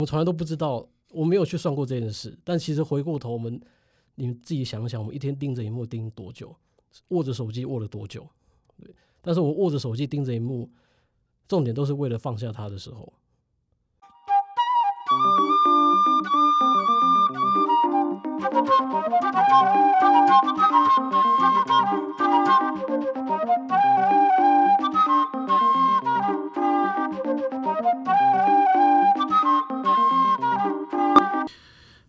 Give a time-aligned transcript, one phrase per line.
[0.00, 2.36] 我从来都不知道，我没有去算过这件事。
[2.42, 3.60] 但其实回过头，我们
[4.16, 6.54] 你们自己想想，我们一天盯着荧幕盯多久，
[7.08, 8.26] 握着手机握了多久？
[8.76, 10.68] 对，但是我握着手机盯着荧幕，
[11.46, 13.12] 重点都是为了放下它的时候。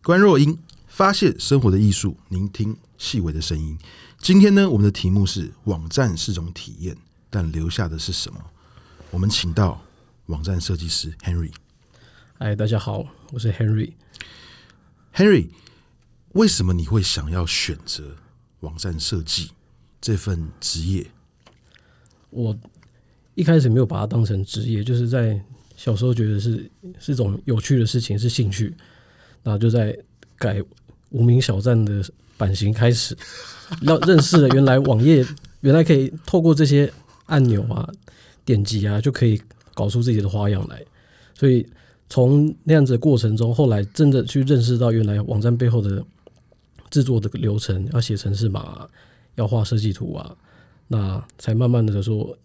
[0.06, 0.56] 关若英
[0.86, 3.76] 发现生活的艺术，聆听细微的声音。
[4.20, 6.96] 今天呢，我们的题目是网站是种体验，
[7.28, 8.40] 但留下的是什么？
[9.10, 9.82] 我们请到
[10.28, 11.52] 网站设计师 Henry。
[12.38, 13.94] 嗨，大家好，我是 Henry。
[15.12, 15.48] Henry，
[16.34, 18.16] 为什么你会想要选择
[18.60, 19.54] 网站设计
[20.00, 21.08] 这份职业？
[22.30, 22.56] 我
[23.34, 25.44] 一开始没有把它当成职业，就是在
[25.76, 26.70] 小时候觉得是
[27.00, 28.72] 是种有趣的事情，是兴趣。
[29.46, 29.96] 然后就在
[30.40, 30.60] 改
[31.12, 32.04] 无名小站的
[32.36, 33.16] 版型开始，
[33.86, 35.24] 要认识了原来网页
[35.62, 36.92] 原来可以透过这些
[37.28, 37.88] 按钮啊、
[38.44, 39.40] 点击啊，就可以
[39.76, 40.84] 搞出自己的花样来。
[41.36, 41.64] 所以
[42.10, 46.04] 从那样子的过程中，后来真的去认识到原来网站背后的
[46.90, 48.90] 制作的流程，要写程式码，
[49.36, 50.36] 要画设计图啊，
[50.88, 52.36] 那才慢慢的说，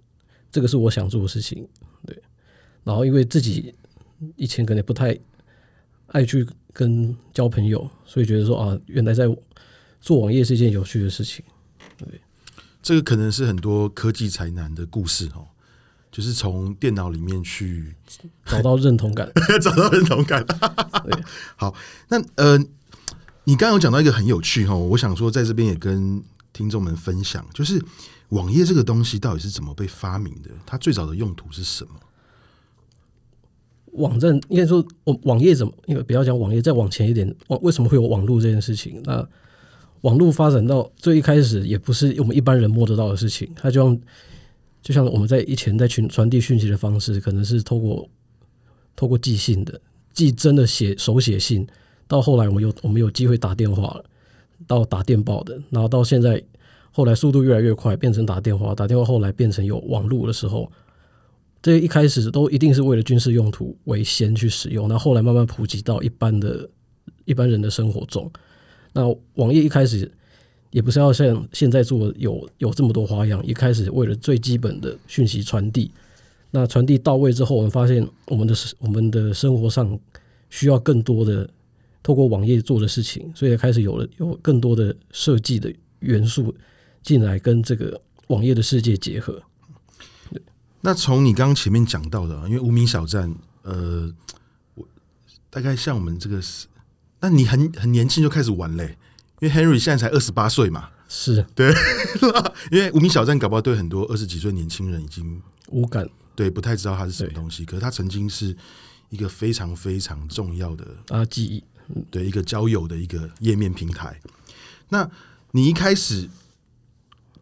[0.52, 1.66] 这个是我想做的事情。
[2.06, 2.22] 对，
[2.84, 3.74] 然后因为自己
[4.36, 5.18] 以前可能不太
[6.08, 6.46] 爱去。
[6.72, 9.24] 跟交朋友，所以觉得说啊，原来在
[10.00, 11.44] 做网页是一件有趣的事情。
[11.96, 12.20] 对，
[12.82, 15.46] 这个可能是很多科技才男的故事哦，
[16.10, 17.94] 就是从电脑里面去
[18.44, 20.44] 找到认同感， 找到认同感。
[20.46, 21.22] 对，
[21.56, 21.74] 好，
[22.08, 22.58] 那呃，
[23.44, 27.82] 你刚刚有讲到一个很有趣哈，我想说在这边也跟听众们分享，就是
[28.30, 30.50] 网页这个东西到底是怎么被发明的？
[30.64, 31.94] 它最早的用途是什么？
[33.92, 35.72] 网站应该说，网网页怎么？
[35.86, 39.02] 因为不要讲网页，再往前一点，网为什么会有网络这件事情？
[39.04, 39.26] 那
[40.02, 43.50] 网络发展到最一开始，也不是我们一般人摸得到的事情。
[43.56, 44.00] 它就像
[44.82, 48.08] 就像我们在以前在群传递讯息的方式，可能是透过
[48.94, 49.80] 透过寄信的，
[50.12, 51.66] 寄真的写手写信，
[52.06, 54.04] 到后来我们有我们有机会打电话了，
[54.66, 56.42] 到打电报的，然后到现在
[56.92, 60.70] 后来速度越来越快，变成打电话，打电话后来变成有网络的时候。
[61.62, 66.68] 这一开始都一定是为了军事用途为先去使用，那后来慢慢普及到一般的
[67.26, 68.30] 一般人的生活中。
[68.92, 70.10] 那网页一开始
[70.70, 75.90] 也不是要像现在做有有这么多花样，一开始为了最基本的讯息传递。
[76.50, 79.98] 那传递到位之后，我们发现我们的我们的生活上
[80.48, 81.48] 需要更多的
[82.02, 86.54] 透过网页做的事情，所以开始有了有更多的设计的元素
[87.02, 89.40] 进来跟这个网页的世界结合。
[90.82, 94.10] 那从你刚刚前面讲到的，因为无名小站，呃，
[94.74, 94.88] 我
[95.50, 96.66] 大概像我们这个是，
[97.20, 98.96] 那你很很年轻就开始玩嘞，
[99.40, 101.70] 因为 Henry 现在才二十八岁嘛，是对，
[102.72, 108.56] 因为无名小站搞不好对很多二十几岁年轻人已经无感，对，不太知道它是什么东西，可是它曾经是
[109.10, 111.62] 一个非常非常重要的啊记忆，
[112.10, 114.18] 对，一个交友的一个页面平台。
[114.88, 115.10] 那
[115.50, 116.26] 你一开始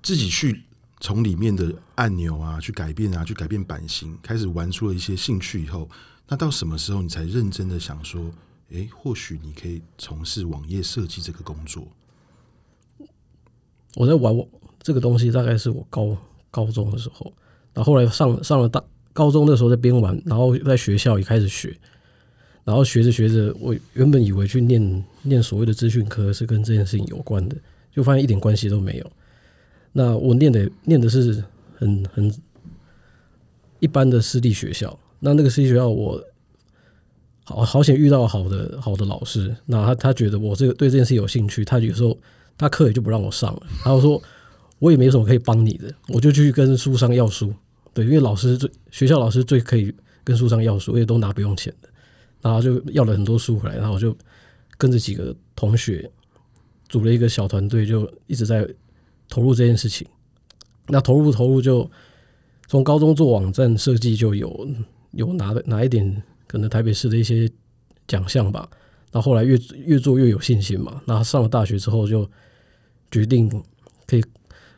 [0.03, 0.65] 自己去。
[1.01, 5.89] 从里面的按钮啊，去改变啊，去改变版型，开始玩出了一些兴趣以后，
[6.27, 8.31] 那到什么时候你才认真的想说，
[8.71, 11.87] 诶，或许你可以从事网页设计这个工作？
[13.95, 14.35] 我在玩
[14.83, 16.17] 这个东西，大概是我高
[16.51, 17.33] 高中的时候，
[17.73, 18.83] 然后后来上上了大
[19.13, 21.77] 高中的时候在边玩，然后在学校也开始学，
[22.65, 27.57] 然后学着学着，我原本以为去念念所谓的资讯科是跟这件事情有关的，
[27.91, 29.13] 就发现一点关系都没有。
[29.93, 31.43] 那我念的念的是
[31.77, 32.33] 很很
[33.81, 36.23] 一般的私立学校，那那个私立学校我
[37.45, 42.17] 好好险遇到好的好的老师，那他他觉得我这个对这件事有兴趣，他有时候
[42.57, 44.23] 他课也就不让我上了，然后说
[44.79, 47.53] 我也没什么可以帮你的，我就去跟书商要书，
[47.95, 51.89] 对，因为老师最学校老师最可以跟书商要书，因为都拿不用钱的，
[52.43, 54.15] 然后就要了很多书回来，然后我就
[54.77, 56.11] 跟着几个同学
[56.89, 58.69] 组了一个小团队，就一直在。
[59.29, 60.07] 投入这件事情，
[60.89, 61.91] 那投入投入就
[62.67, 64.69] 从高中做网站设计就有
[65.13, 67.51] 有拿的拿一点可能台北市的一些
[68.07, 68.69] 奖项吧。
[69.13, 71.01] 那后来越越做越有信心嘛。
[71.07, 72.29] 那上了大学之后就
[73.11, 73.49] 决定
[74.07, 74.21] 可以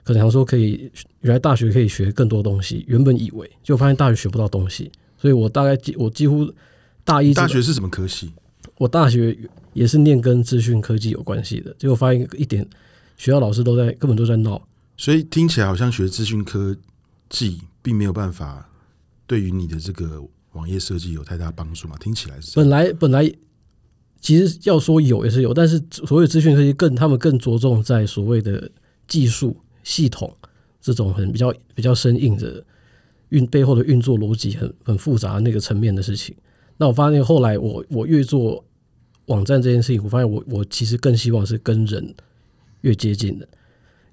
[0.03, 2.85] 可能想说可以原来大学可以学更多东西。
[2.89, 6.53] 原本以为就发现大学学不到东西，所以我大概几我几乎
[7.05, 8.33] 大一大学是什么科系？
[8.79, 9.37] 我大学
[9.73, 12.69] 也是念跟资讯科技有关系的，结果发现一点。
[13.21, 16.75] 学校老师都在，根本都在闹，所以听起来好像学资讯科
[17.29, 18.67] 技并没有办法
[19.27, 21.99] 对于你的这个网页设计有太大帮助嘛？
[21.99, 23.31] 听起来是本来本来
[24.23, 28.71] 其实要说有也是有，但是所谓资讯科技更他们更着重在所谓的
[29.07, 30.35] 技术系统
[30.81, 32.65] 这种很比较比较生硬的
[33.29, 36.35] 运背后的运作逻辑很很复杂那个层面的事情。
[36.79, 38.65] 那我发现后来我我越做
[39.27, 42.15] 网站这件事情，我发现我我其实更希望是跟人
[42.83, 43.49] 越接近的，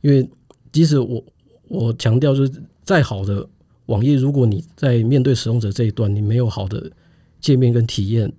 [0.02, 0.30] 因为
[0.72, 1.24] 即使我
[1.68, 3.48] 我强调就是再好的。
[3.88, 6.92] 网页，如果你在面对使用者这一端，你没有好的
[7.40, 8.30] 界面跟体验，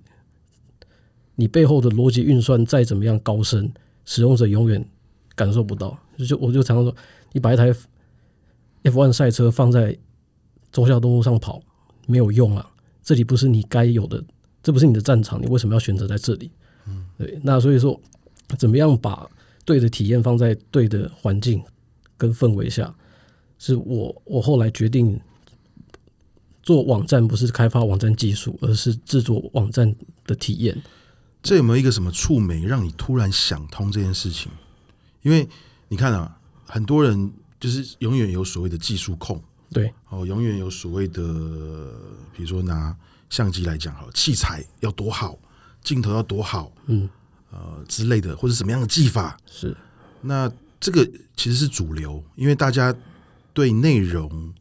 [1.37, 3.73] 你背后的逻辑运算再怎么样高深，
[4.05, 4.87] 使用者永远
[5.35, 5.99] 感受不到。
[6.19, 6.95] 就我就常常说，
[7.33, 7.73] 你把一台
[8.83, 9.97] F1 赛车放在
[10.71, 11.63] 中孝东路上跑
[12.07, 12.71] 没有用啊，
[13.03, 14.23] 这里不是你该有的，
[14.63, 16.51] 这不是你的战场，你为什么要选择在这里？
[16.87, 17.39] 嗯，对。
[17.43, 17.99] 那所以说，
[18.59, 19.27] 怎么样把
[19.69, 21.63] 对的体验放在对的环境
[22.17, 22.95] 跟氛围下，
[23.59, 25.21] 是我我后来决定。
[26.61, 29.95] 做网站不是开发网站技术，而是制作网站
[30.27, 30.77] 的体验。
[31.43, 34.53] 这有没有一个什么触媒让你突然想通这件事情？
[35.23, 35.49] 因为
[35.89, 39.43] 你看啊，很多人就是永远有所谓的技术控，
[39.73, 41.23] 对哦，永远有所谓的，
[42.37, 42.95] 比如说拿
[43.31, 45.39] 相机来讲，好，器材要多好，
[45.83, 47.09] 镜头要多好，嗯，
[47.51, 49.77] 呃之类的，或者什么样的技法是。
[50.21, 50.51] 那
[50.81, 52.95] 这个其实是主流，因为大家
[53.53, 54.53] 对内容。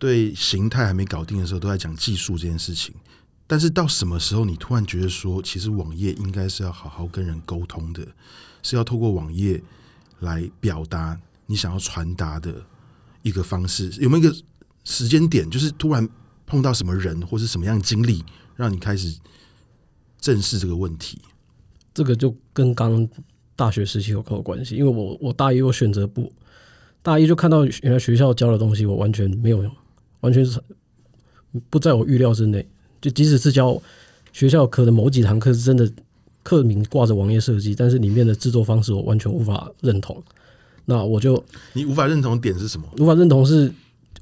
[0.00, 2.94] 对形态还没搞定的时候，都在讲技术这件事情。
[3.48, 8.06] 但是到什么时候，你突然觉得说，其实网页应该是要好好跟人沟通的，
[8.62, 9.60] 是要透过网页
[10.20, 12.64] 来表达你想要传达的
[13.22, 13.90] 一个方式？
[14.00, 14.32] 有没有一个
[14.84, 16.08] 时间点，就是突然
[16.46, 19.18] 碰到什么人或是什么样的经历，让你开始
[20.20, 21.20] 正视这个问题？
[21.98, 23.08] 这个就跟刚
[23.56, 26.32] 大学时期有有关系，因为我我大一我选择不
[27.02, 29.72] 大一就看到原来学校教的东西，我完全没有用。
[30.20, 30.60] 完全是
[31.68, 32.64] 不在我预料之内。
[33.00, 33.82] 就即使是教
[34.32, 35.90] 学校课的某几堂课是真的
[36.44, 40.22] 课名挂着网页设计，但是里面的制作方式我完全无法认同。
[40.84, 41.42] 那我就
[41.72, 42.86] 你无法认同的点是什么？
[42.98, 43.72] 无法认同是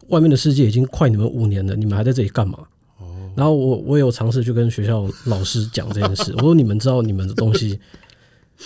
[0.09, 2.59] 外面的世界已经快你们五年了，你们还在这里干嘛？
[3.37, 3.39] 哦。
[3.39, 6.33] 然后我我也有尝试去跟学校老师讲这件事。
[6.37, 7.79] 我说 你们知道你们的东西，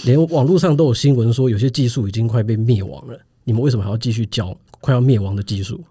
[0.05, 5.83] 连网络上都有新闻说有些技术已经快被灭亡了，你们为什么还要继续教快要灭亡的技术？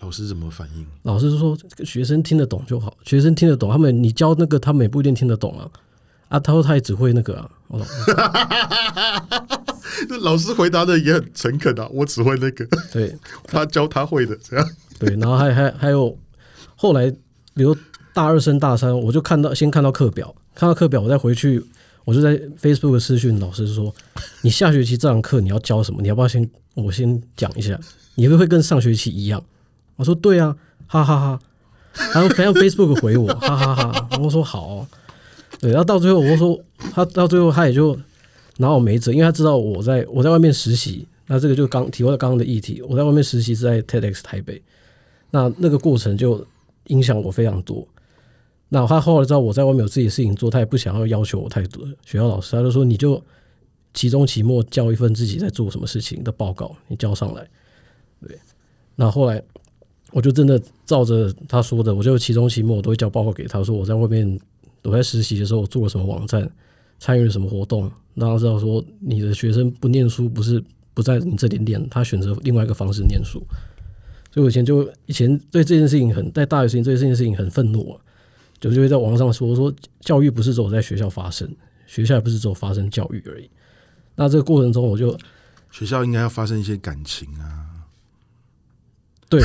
[0.00, 0.84] 老师怎么反应？
[1.04, 5.66] 老师说：“学生听得懂就好，学生听得懂，他们你教那个，他们也不一定听得懂啊。”
[6.28, 7.50] 啊，他说他也只会那个啊。
[10.20, 12.66] 老师回答的也很诚恳啊，我只会那个。
[12.92, 13.16] 对，
[13.46, 14.70] 他教他会的这样。
[14.98, 16.14] 对，然后还还还有
[16.76, 17.10] 后来，
[17.54, 17.74] 比如
[18.14, 21.62] 大二升大三，我就看到先看到课表，看到课表，我再回去，
[22.04, 23.92] 我就在 Facebook 私讯老师说
[24.40, 26.00] ：“你下学期这堂课你要教什么？
[26.00, 27.78] 你要不要先我先讲一下？
[28.14, 29.44] 你会不会跟上学期一样？”
[29.96, 30.56] 我说对啊，
[30.86, 31.40] 哈哈哈，
[32.14, 34.08] 然后还用 Facebook 回我，哈哈哈，哈。
[34.20, 34.86] 我说好，
[35.60, 35.72] 对。
[35.72, 36.58] 然后到最后，我说
[36.92, 37.98] 他到最后他也就
[38.58, 41.06] 拿我没辙，因为他知道我在我在外面实习。
[41.26, 44.62] 那这个就刚提到刚刚的议题，我在外面实习是在 TEDx 台北。
[45.30, 46.46] 那那个过程就
[46.88, 47.84] 影响我非常多。
[48.68, 51.86] 那他后来知道我在外面有自己的事情做，他也不想要要求我太多。
[52.04, 53.22] 学校老师他就说，你就
[53.92, 57.46] 期中期末交一份自己在做什么事情的报告，你交上来。
[58.26, 58.38] 对。
[58.96, 59.42] 那后来。
[60.12, 64.38] 我就真的照着他说的，我就期中期末我都会交报告给他，说我在外面
[64.84, 66.48] 我在实习的时候做了什么网站，
[67.00, 73.42] 参与了什么活动，让他知道说你的学生不念书不是不在你这里念，他选择另外一个方式念书。
[74.30, 78.00] 所以我以前就以前对这件事情很在大学时期对这件事情很愤怒啊，
[78.64, 81.46] 就就会在网上说说教育不是只有在学校发生，
[81.86, 83.50] 学校也不是只有发生教育而已。
[84.14, 85.18] 那这个过程中我就
[85.70, 87.60] 学校应该要发生一些感情啊。
[89.28, 89.42] 对，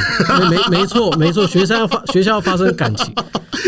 [0.49, 3.13] 没没没错没错，学生要发学校要发生感情，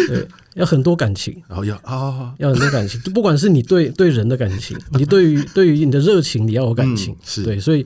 [0.07, 7.85] 对，要很多感情，然后要啊，要很多感情，不管是你对对人的感情，你对于对于你的热情，你要有感情，是对，所以，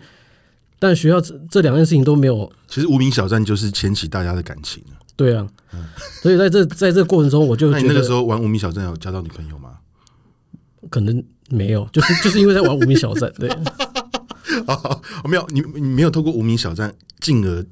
[0.77, 2.51] 但学校这这两件事情都没有。
[2.67, 4.83] 其实无名小站就是牵起大家的感情，
[5.15, 5.47] 对啊，
[6.21, 9.77] 所以在这在这个过程中，我就觉得那你那个时候玩无名小镇有交到女朋友吗？
[10.89, 17.65] 可能没有，就是就是因为在玩无名小站，对，啊， 我没有，你你没有透过无名小站进而。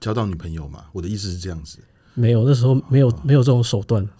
[0.00, 0.84] 交到女朋友嘛？
[0.92, 1.76] 我的意思是这样子，
[2.14, 4.02] 没有，那时候没有没有这种手段。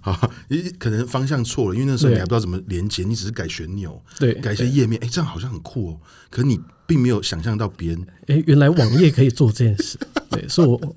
[0.00, 0.28] 好，
[0.76, 6.00] 可能方向错了，因为那时候你还不知道怎么连接，你只是改旋钮，对，改一些页面，哎，这样好像很酷哦。
[6.30, 9.98] 可是你并没有想象到别人，哎，原来网页可以做这件事，
[10.30, 10.94] 对，是我，我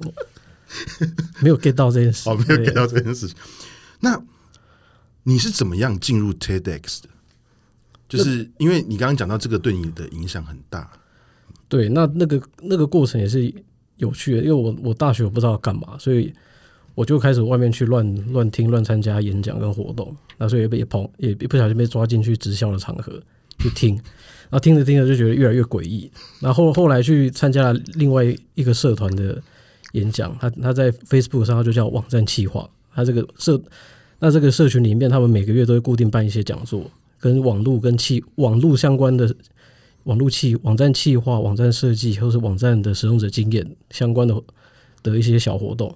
[1.41, 3.35] 没有 get 到这件事，哦，没有 get 到这件事情。
[3.99, 4.21] 那
[5.23, 7.09] 你是怎么样进入 TEDx 的？
[8.07, 10.89] 就是因为你刚刚讲到这个对你的影响很大。
[11.67, 13.53] 对，那那个那个过程也是
[13.97, 16.33] 有趣的，因为我我大学我不知道要干嘛，所以
[16.95, 23.21] 我就开始外面去乱乱听、乱参加演讲跟活动，那所以也被跑，也不小心被抓进去直销的场合
[23.59, 24.01] 去听，
[24.49, 28.23] 然后听着听着就觉得越来越诡异，然后后来去参加了另外
[28.55, 29.41] 一个社团的
[29.93, 33.61] 演讲，他他在 Facebook 上他就叫网站企划，他这个社
[34.19, 36.89] 那这个社群里面，他们每个月都会固定办一些讲座，
[37.19, 39.35] 跟网络跟企网络相关的。
[40.03, 44.33] 网络企网站企划、网站设计，或是网站的使用者经验相关的
[45.03, 45.93] 的一些小活动，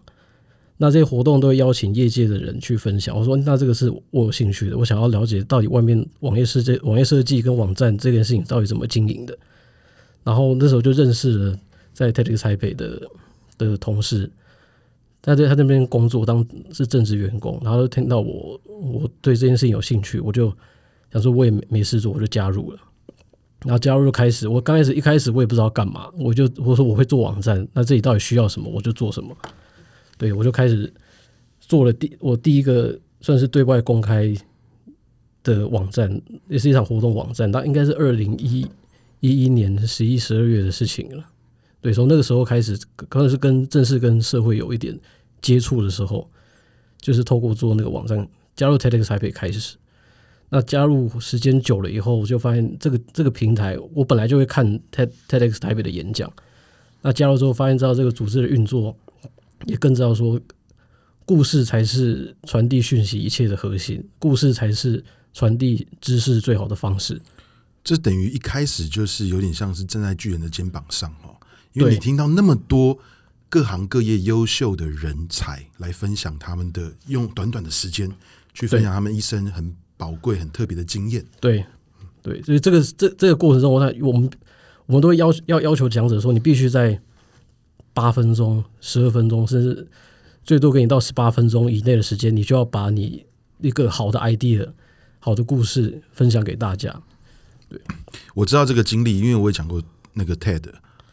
[0.82, 3.16] 那这些活动都会邀请业界的人去分享。
[3.16, 9.38] 我说，那这个是我有兴趣的，我想要了解到底外面网页世界、网页设计跟网站这件事情到底怎么经营的。
[10.24, 11.60] 然后那时候就认识了
[11.94, 13.00] 在 TEDx 台北的
[13.60, 14.28] 的同事，
[15.22, 20.52] 他在他那边工作当是正职员工，然后就听到我我对这件事情有兴趣，我就
[21.14, 22.80] 想说我也没没事做，我就加入了。
[23.64, 29.38] 然后加入就开始，我刚开始一开始我也不知道干嘛，我就我说我会做网站，那这里到底需要什么，我就做什么。
[30.22, 30.94] 对，我就开始
[31.60, 34.32] 做了第我第一个算是对外公开
[35.42, 38.64] 的网站，也是一场活动网站，那应该是二零一
[39.20, 41.26] 一一年十一十二月的事情了。
[41.80, 42.78] 对，从那个时候开始，
[43.10, 44.96] 可能是跟正式跟社会有一点
[45.42, 46.30] 接触的时候，
[47.00, 49.76] 就是透过做那个网站，加入 TEDx 台北开始。
[50.52, 56.32] 那加入时间久了以后，我就发现这个这个平台，我本来就会看 TED TEDx 台北的演讲。
[57.02, 58.96] 那加入之后，发现知道这个组织的运作，
[59.66, 60.40] 也更知道说，
[61.26, 65.04] 故事才是传递讯息一切的核心，故事才是
[65.34, 67.22] 传递知识最好的方式。
[67.84, 71.36] 这等于一开始就是有点像是站在巨人的肩膀上哦，
[71.74, 72.98] 因为你听到那么多
[73.50, 78.12] 各行各业优秀的人才来分享他们的，用短短的时间
[78.54, 79.76] 去分享他们一生很。
[80.02, 81.64] 宝贵、很特别的经验，对，
[82.24, 84.28] 对，所以这个这这个过程中，我我们
[84.88, 87.00] 我们都会要要要求讲者说，你必须在
[87.94, 89.88] 八分钟、十二分钟，甚至
[90.44, 93.26] 最多给你到十八分钟以内的时间，你就要把你
[93.60, 94.72] 一个好的 idea、
[95.20, 97.02] 好的故事分享给大家。
[97.70, 97.80] 对，
[98.34, 99.82] 我知道这个经历，因为我也讲过
[100.14, 100.64] 那个 TED，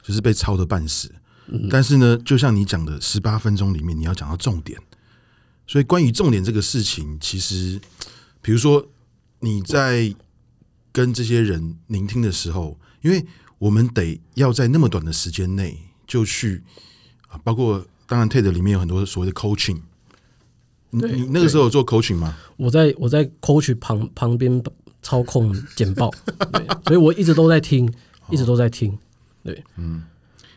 [0.03, 1.13] 就是被抄的半死。
[1.47, 4.81] 嗯，但是呢，就像你讲的，十八分钟里面你要讲到重点，
[5.67, 7.81] 所以关于重点这个事情，其实。
[8.41, 8.87] 比如说，
[9.41, 10.15] 你在
[10.93, 13.27] 跟这些人聆听的时候，因为
[13.59, 15.77] 我们得要在那么短的时间内
[16.09, 16.61] 就去
[17.29, 19.79] 啊，包括当然 TED 里面有很多所谓的 coaching，
[20.91, 22.37] 你你那个时候有做 coaching 吗？
[22.57, 24.61] 我在我在 coach 旁旁边
[25.03, 26.11] 操控简报，
[26.53, 27.89] 对，所以我一直都在听，
[28.31, 28.99] 一直都在听，
[29.45, 30.03] 对，嗯，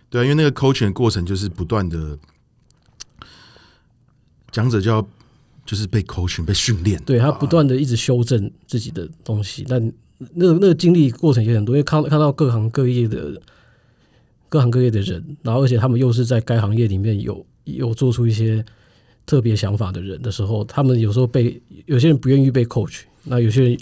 [0.10, 2.17] 对啊，因为那个 coaching 的过程就是不断的
[4.51, 5.08] 讲者就要。
[5.63, 9.79] 就是被 coaching 被训练，对他不断的一直修正自己的东西，但
[10.34, 13.39] 那个那个经历过程也很多，因为看看到各行各业的
[14.51, 18.63] 各行各业的人，然后而且他们又是在该行业里面有有做出一些
[19.25, 23.77] 特别想法的人的时候，他们有时候被有些人不愿意被 coach，那有些人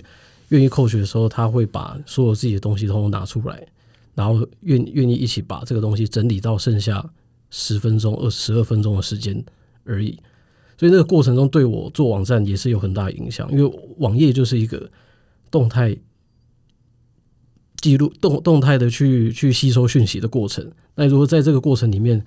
[0.49, 3.65] 愿意 coach 的时候，他会把所有自己的东西通通拿出来，
[4.13, 7.03] 然后愿愿意一起把这个东西整理到剩下
[7.49, 9.43] 十分钟、二十二分钟的时间
[9.85, 10.15] 而已。
[10.77, 14.87] 所以那个过程中，对我做网站也是有很大影响，因为网页就是一个
[15.49, 15.97] 动态
[17.81, 20.71] 记录、动动态的去去吸收讯息的过程。
[20.95, 22.23] 那如果在这个过程里面，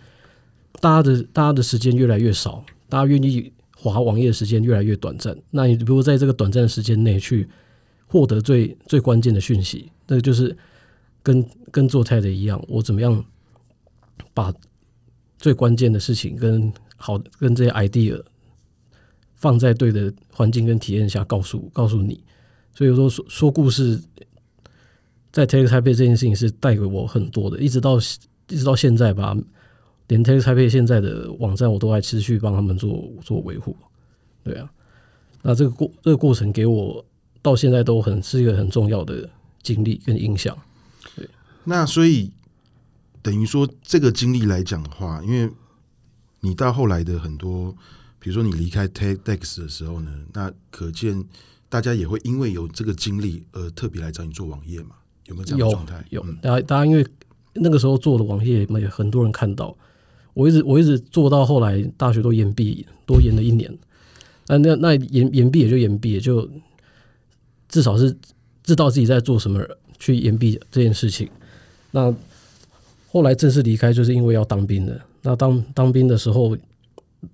[0.80, 7.48] 大家的大家的时间越来越少，大家愿意滑网页的时间越来越短暂，那你如果在这个短暂的时间内去
[8.06, 10.56] 获得最最关键的讯息，那就是
[11.22, 13.24] 跟跟做菜的一样，我怎么样
[14.34, 14.52] 把
[15.38, 18.22] 最关键的事情跟好跟这些 idea。
[19.34, 22.22] 放在对的环境跟体验下告诉告诉你，
[22.72, 24.00] 所以说说说故事，
[25.32, 27.98] 在 t e l e t y p e 这件事情是带给我很多的，一直到
[28.48, 29.36] 一直到现在吧，
[30.08, 33.74] 连 t e l e t y p e 现在的网站我都还持续帮他们做做维护，
[34.44, 34.70] 对啊，
[35.42, 37.04] 那这个过这个过程给我
[37.40, 39.28] 到现在都很是一个很重要的
[39.62, 40.56] 经历跟影响，
[41.16, 41.28] 对，
[41.64, 42.30] 那所以
[43.22, 45.50] 等于说这个经历来讲的话，因为
[46.40, 47.74] 你到后来的很多。
[48.24, 51.24] 比如说你离开 TEDx 的时候呢，那可见
[51.68, 54.94] 大家也会因为有这个经历而特别来找你做网页嘛？
[55.26, 56.04] 有没有这样的状态？
[56.10, 57.06] 有，大家大家因为
[57.54, 59.76] 那个时候做的网页，也很多人看到。
[60.34, 63.72] 我一直我一直做到后来大学都延毕，多延了一年。
[64.48, 66.48] 那那那延延毕也就延毕，也就
[67.68, 68.16] 至少是
[68.62, 69.62] 知道自己在做什么，
[69.98, 71.28] 去延毕这件事情。
[71.90, 72.14] 那
[73.10, 75.00] 后来正式离开，就是因为要当兵的。
[75.22, 76.56] 那当当兵的时候。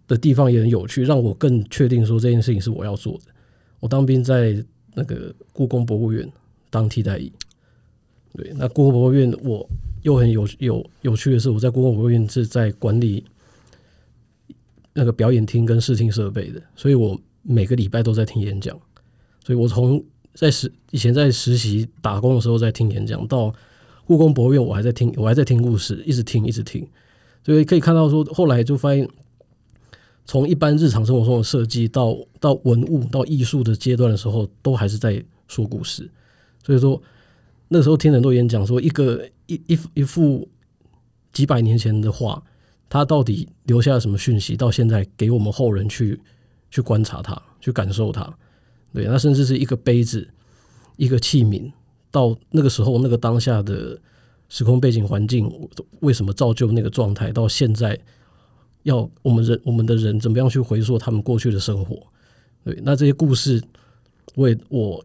[0.06, 3.32] 的地方也很有趣，让我更确定说这件事情是我要做的。
[3.80, 6.30] 我当兵在那个故宫博物院
[6.68, 7.32] 当替代役，
[8.34, 9.68] 对，那故宫博物院我
[10.02, 13.24] 又很有有有趣的是，我在故宫博物院是在管理
[14.92, 18.78] 那个表演厅跟视听设备的，所以我每个礼拜都在听演讲。
[19.44, 20.02] 所以我从
[20.34, 23.52] 在实以前在实习打工的时候在听演讲，到
[24.04, 26.86] 故宫博物院我还在听，我还在听故事，一直听一直听。
[27.44, 29.08] 所以可以看到说，后来就发现，
[30.26, 36.10] 从一般日常生活中的设计到到文物到艺术的阶段的时候，都还是在说故事。
[36.62, 37.00] 所以说
[37.68, 40.48] 那时候听很多演讲，说一个一一一幅
[41.32, 42.42] 几百年前的画，
[42.88, 44.56] 它到底留下了什么讯息？
[44.56, 46.18] 到现在给我们后人去
[46.70, 48.32] 去观察它，去感受它。
[48.92, 50.26] 对，那甚至是一个杯子，
[50.96, 51.70] 一个器皿，
[52.10, 54.00] 到那个时候那个当下的
[54.48, 55.46] 时空背景环境，
[56.00, 57.30] 为什么造就那个状态？
[57.30, 57.98] 到现在
[58.84, 62.02] 要我们人我们的人怎么样去回溯他们过去的生活？
[62.64, 63.62] 对，那这些故事，
[64.36, 65.04] 为我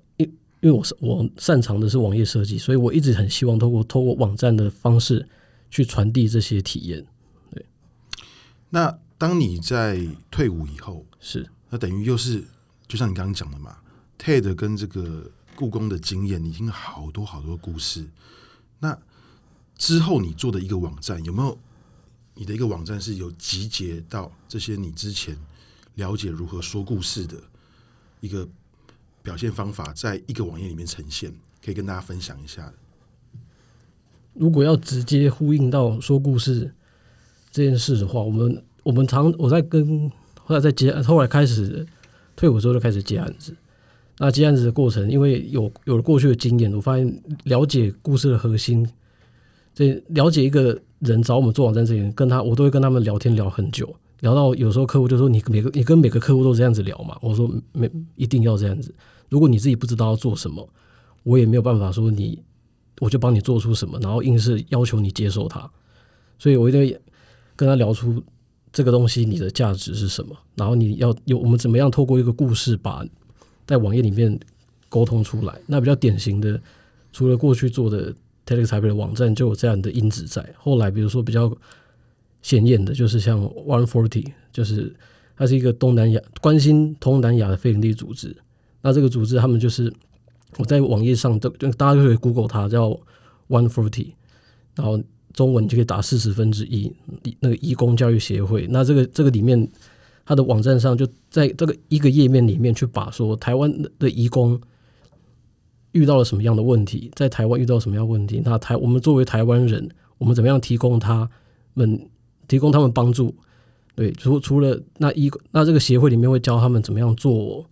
[0.64, 5.28] 因因为我是我擅长的是网页设计，所以我一直很希望透过透过网站的方式
[5.70, 7.06] 去传递这些体验。
[7.52, 7.66] 对，
[8.70, 12.42] 那当你在退伍以后，是那等于又是
[12.88, 13.76] 就像你刚刚讲的嘛
[14.18, 18.08] ，TED 跟这个故宫的经验，你听了好多好多故事。
[18.80, 18.98] 那
[19.78, 21.60] 之后你做的一个网站有没有
[22.36, 25.38] 你的一个网站是有集结到这些你之前
[25.96, 27.36] 了解如何说故事的
[28.22, 28.48] 一个？
[29.24, 32.72] 表现方法在一个网页里面呈现，可以跟大家分享一下。
[34.34, 36.72] 如果要直接呼应到说故事
[37.50, 40.12] 这件事的话，我们我们常我在跟
[40.44, 41.86] 后来在接，后来开始
[42.36, 43.56] 退伍之后就开始接案子。
[44.20, 48.88] 那接案子的过程，因为有有了过去的经验，我发现了解故事的核心，
[49.74, 57.18] 这了解一个人找我们做网站之前，跟他我都会跟他们聊天聊很久，聊到有时候客户就说，你每个你跟每个客户都这样子聊嘛？
[57.22, 58.96] 我说没一定要这样子。
[59.28, 60.66] 如果你自己不知道要做什么，
[61.24, 62.42] 我也没有办法说你，
[63.02, 65.70] 我就帮你做出什么，然后硬是要求你接受它。
[66.40, 66.98] 所以我一定
[67.58, 68.24] 跟他聊出
[68.72, 73.06] 这个东西你的价值是什么，然后你要有我们怎么样透过一个故事把
[73.68, 74.40] 在网页里面
[74.88, 75.60] 沟通出来。
[75.68, 76.58] 那比较典型的，
[77.12, 80.48] 除了过去做的 TEDx 台北的网站就有这样的因子在。
[80.58, 81.54] 后来比如说比较
[82.44, 84.96] 显眼的，就是像 One Forty，就是
[85.36, 88.38] 它是一个东南亚关心东南亚的非营利组织。
[88.82, 89.92] 那这个组织，他们就是
[90.58, 92.90] 我在网页上都，大家就可以 Google 它，叫
[93.48, 94.12] One Forty，
[94.76, 95.02] 然后
[95.34, 96.94] 中文就可以打四十分之一，
[97.40, 98.68] 那个移工教育协会。
[98.70, 99.68] 那这个这个里面，
[100.26, 104.60] 它的网站上就在这个一个页面里面去把说台湾的移工
[105.94, 111.30] 遇到了什么样的问题，在台湾遇到什么样问题，那台我们作为台湾人，我们怎么样提供他
[111.74, 112.10] 们
[112.48, 113.34] 提供他们帮助？
[113.96, 117.66] 对，除除了那一那这个协会里面会教他们怎么样做。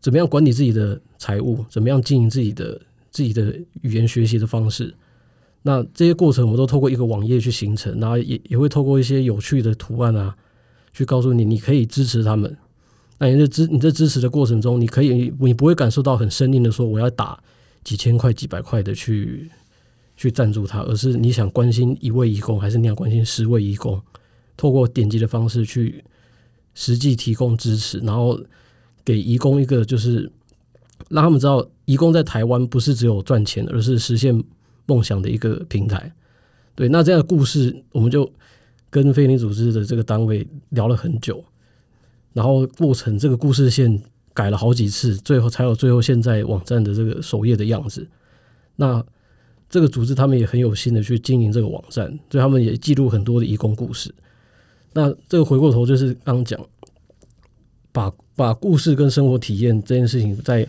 [0.00, 1.64] 怎么样管理自己的财务？
[1.70, 2.80] 怎么样经营自己的
[3.12, 4.92] 自己的语言学习的方式？
[5.62, 10.34] 那这些过程我们都透过一个网页去形成，然后也也会透过一些有趣的图案啊，
[10.92, 12.56] 去告诉你你可以支持他们。
[13.18, 17.40] 那你在支你在支持的过程中，你可以你不会感受到很生硬的说我要打
[17.84, 19.48] 几千块几百块的去
[20.22, 24.00] 去赞助他，而是你想关心一位移工，还是你想关心十位移工？
[24.56, 26.04] 透过点击的方式去
[26.74, 28.40] 实际提供支持，然后。
[29.04, 30.30] 给移工一个，就是
[31.08, 34.32] 让他们知道，移工在台湾不是只有赚钱，而是实现
[34.86, 36.14] 梦想的一个平台。
[36.76, 38.32] 对，那这样的故事，我们就
[38.90, 41.44] 跟非营组织的这个单位聊了很久，
[42.32, 44.00] 然后过程这个故事线
[44.32, 48.06] 改了好几次，最后才有最后现在网站的这个首页的样子。
[48.76, 49.04] 那
[49.72, 54.14] 这个组织他们也很有心的去经营这个网站，所以他们也记录很多的移工故事。
[54.92, 56.60] 那这个回过头就是刚讲。
[57.94, 60.66] 把把故事跟生活体验这件事情在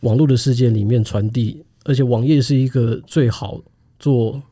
[0.00, 3.60] 网络的世界里面传递，而且网页是一个最好
[3.98, 4.42] 做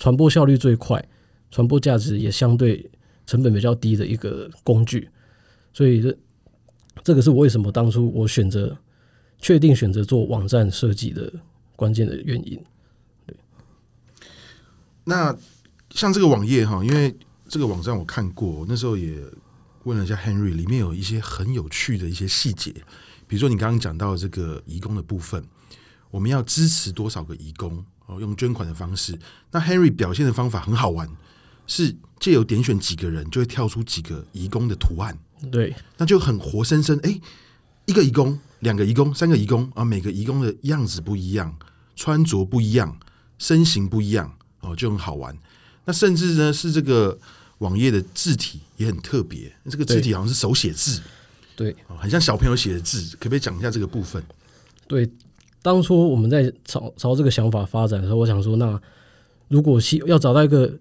[0.00, 1.08] 传播效率最快、
[1.48, 2.90] 传播价值也相对
[3.24, 5.08] 成本比较低的一个工具，
[5.72, 6.16] 所以这
[7.04, 8.76] 这个是我为什么当初我选择
[9.38, 11.32] 确定选择做网站设计的
[11.76, 12.58] 关键的原因。
[15.04, 15.36] 对，那
[15.90, 17.16] 像这个网页哈，因为
[17.48, 19.22] 这个网站我看过，那时候也。
[19.84, 22.70] 问了一下 Henry，里面有一些很有趣的一些细节，
[23.26, 25.44] 比如说你刚刚讲到这个移工的部分，
[26.08, 29.18] 我们要支持多少个移工哦，用捐款的方式。
[29.50, 31.10] 那 Henry 表现的方法很好玩，
[31.66, 35.18] 是借由点选几个人，就会跳出几个移工的图案，
[35.50, 36.96] 对，那就很活生生。
[37.02, 37.20] 哎，
[37.86, 41.52] 一个移工，两个移工，三个移工啊，每个移工的样子不一样，
[41.96, 42.96] 穿着不一样，
[43.36, 44.32] 身形不一样
[44.62, 45.36] 哦，就很好玩。
[45.84, 47.18] 那甚至呢是这个。
[47.58, 51.00] 网页的字体也很特别，这个字体好像是手写字，
[51.54, 54.20] 对，很像小朋友写的字，可不可以讲一下这个部分？
[54.88, 55.08] 对，
[55.62, 58.82] 当初我们在朝朝这个想法发展的时候，我想说，那
[59.46, 60.76] 如果要找到一个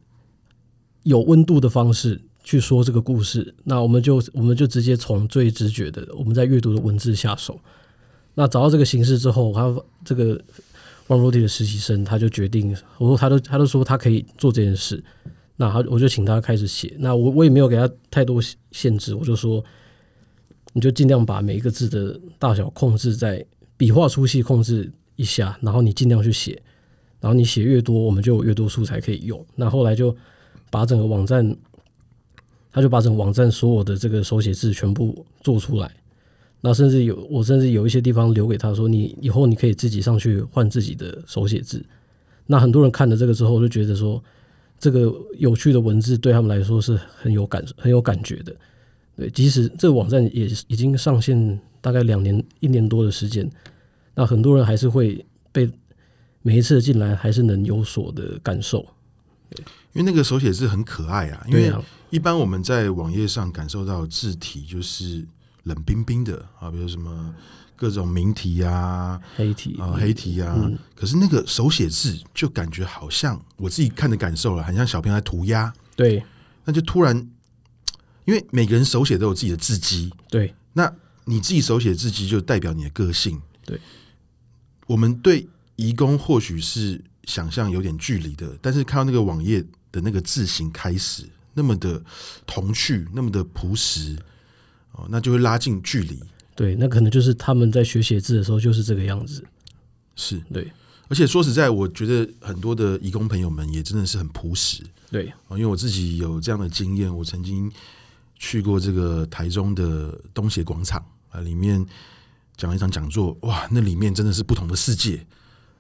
[1.04, 7.60] 有温度的方式，去说这个故事，那我们就我们就直接从最直觉的我们在阅读的文字下手。
[8.34, 9.72] 那找到这个形式之后，他
[10.04, 10.42] 这个
[11.12, 15.04] One Forty 的实习生他就决定，我说他都他都说他可以做这件事，
[15.58, 16.96] 那他我就请他开始写。
[17.00, 19.62] 那我我也没有给他太多限制，我就说
[20.72, 23.46] 你就尽量把每一个字的大小控制在
[23.76, 26.62] 笔画粗细控制一下，然后你尽量去写。
[27.20, 29.46] 然后你写越多，我们就有越多素材可以用。
[29.56, 30.16] 那后来就
[30.70, 31.56] 把整个网站，
[32.72, 35.92] 他就把整个网站所有的这个手写字全部做出来。
[36.62, 41.84] 那甚至有我甚至有一些地方留给他说，你以后你可以自己上去换自己的手写字。
[42.46, 44.24] 那很多人看了这个之后，就觉得说
[44.80, 48.56] 这个有趣的文字对他们来说是很有感很有感觉的。
[49.18, 53.50] 对，即使这个网站也已经上线大概两年一年多的时间，
[54.16, 55.70] 那很多人还是会被。
[56.44, 58.84] 每一次进来还是能有所的感受，
[59.94, 61.46] 因为那个手写字很可爱啊。
[61.48, 61.72] 因为
[62.10, 65.24] 一般我们在网页上感受到字体就是
[65.64, 67.34] 冷冰冰的啊，比如什么
[67.76, 70.56] 各种明题啊、黑题啊、黑题啊。
[70.58, 75.74] 嗯、可是那个手写字就感觉好像我自己看的感受了，很像小朋友在涂鸦。
[75.96, 76.24] 对，
[76.66, 77.16] 那就突然，
[78.26, 80.12] 因为每个人手写都有自己的字迹。
[80.30, 80.92] 对，那
[81.26, 83.42] 你自己手写字迹就代表你的个性。
[83.66, 83.80] 对，
[84.88, 85.48] 我们对。
[85.78, 92.00] 移工或许是想象有点距离的，但是看到那个网页的那个字形开始那么的
[92.46, 94.16] 童趣，那么的朴实
[94.94, 96.20] 哦，那就会拉近距离。
[96.56, 99.44] 对，那可能就是他们在学写字的时候就是这个样子。
[100.16, 100.72] 是对，
[101.08, 104.84] 而且说实在，我觉得很多的义工朋友们也真的是很朴实。
[105.10, 107.72] 对，因为我自己有这样的经验，我曾经
[108.38, 111.84] 去过这个台中的东协广场啊，里面
[112.58, 115.26] 讲了一场讲座，哇，那里面真的是不同的世界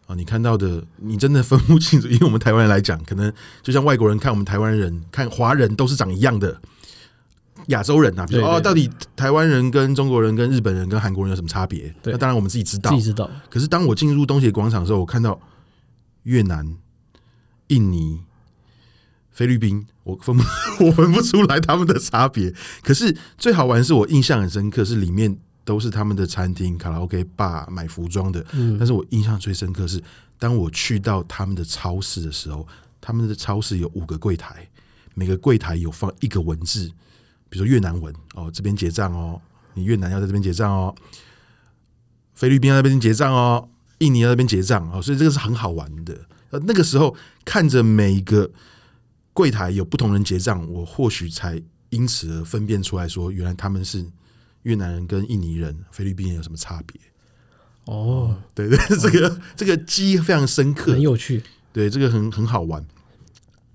[0.07, 0.15] 啊。
[0.15, 6.59] 你看到的，你真的分不清楚，因为我们台湾人来讲，可能就像外国人看我们台湾人，看华人都是长一样的
[7.71, 8.25] 亚洲人啊。
[8.25, 11.93] 比如说哦，到底台湾人跟中国人、跟日本人、跟韩国人有什么差别？
[12.03, 13.29] 那当然我们自己知道，自己知道。
[13.49, 15.37] 可是当我进入东协广场的时候，我看到
[16.23, 16.77] 越南、
[17.67, 18.21] 印尼、
[19.31, 20.43] 菲律宾，我分不
[20.85, 22.53] 我分不出来他们的差别。
[22.81, 25.37] 可是最好玩是我印象很深刻，是里面。
[25.63, 28.43] 都是他们的餐厅、卡拉 OK、bar 买服装的。
[28.51, 30.01] 嗯，但是我印象最深刻是，
[30.39, 32.67] 当我去到他们的超市的时候，
[32.99, 34.67] 他们的超市有五个柜台，
[35.13, 36.91] 每个柜台有放一个文字，
[37.51, 39.39] 比如说越南文哦，这边结账哦，
[39.75, 40.95] 你越南要在这边结账哦，
[42.33, 46.17] 菲律宾要在这边结账哦，印尼要在这边结账哦，所以这个是很好玩的。
[46.49, 48.49] 呃，那个时候看着每一个
[49.33, 54.03] 柜台有不同人结账，我或许才因此而分辨出来说，原来他们是。
[54.63, 57.01] 越南人跟印尼人、菲律宾人有什么差别？
[57.85, 61.41] 哦，对对， 这个、哦、这个记忆非常深刻，很有趣。
[61.73, 62.85] 对，这个很很好玩。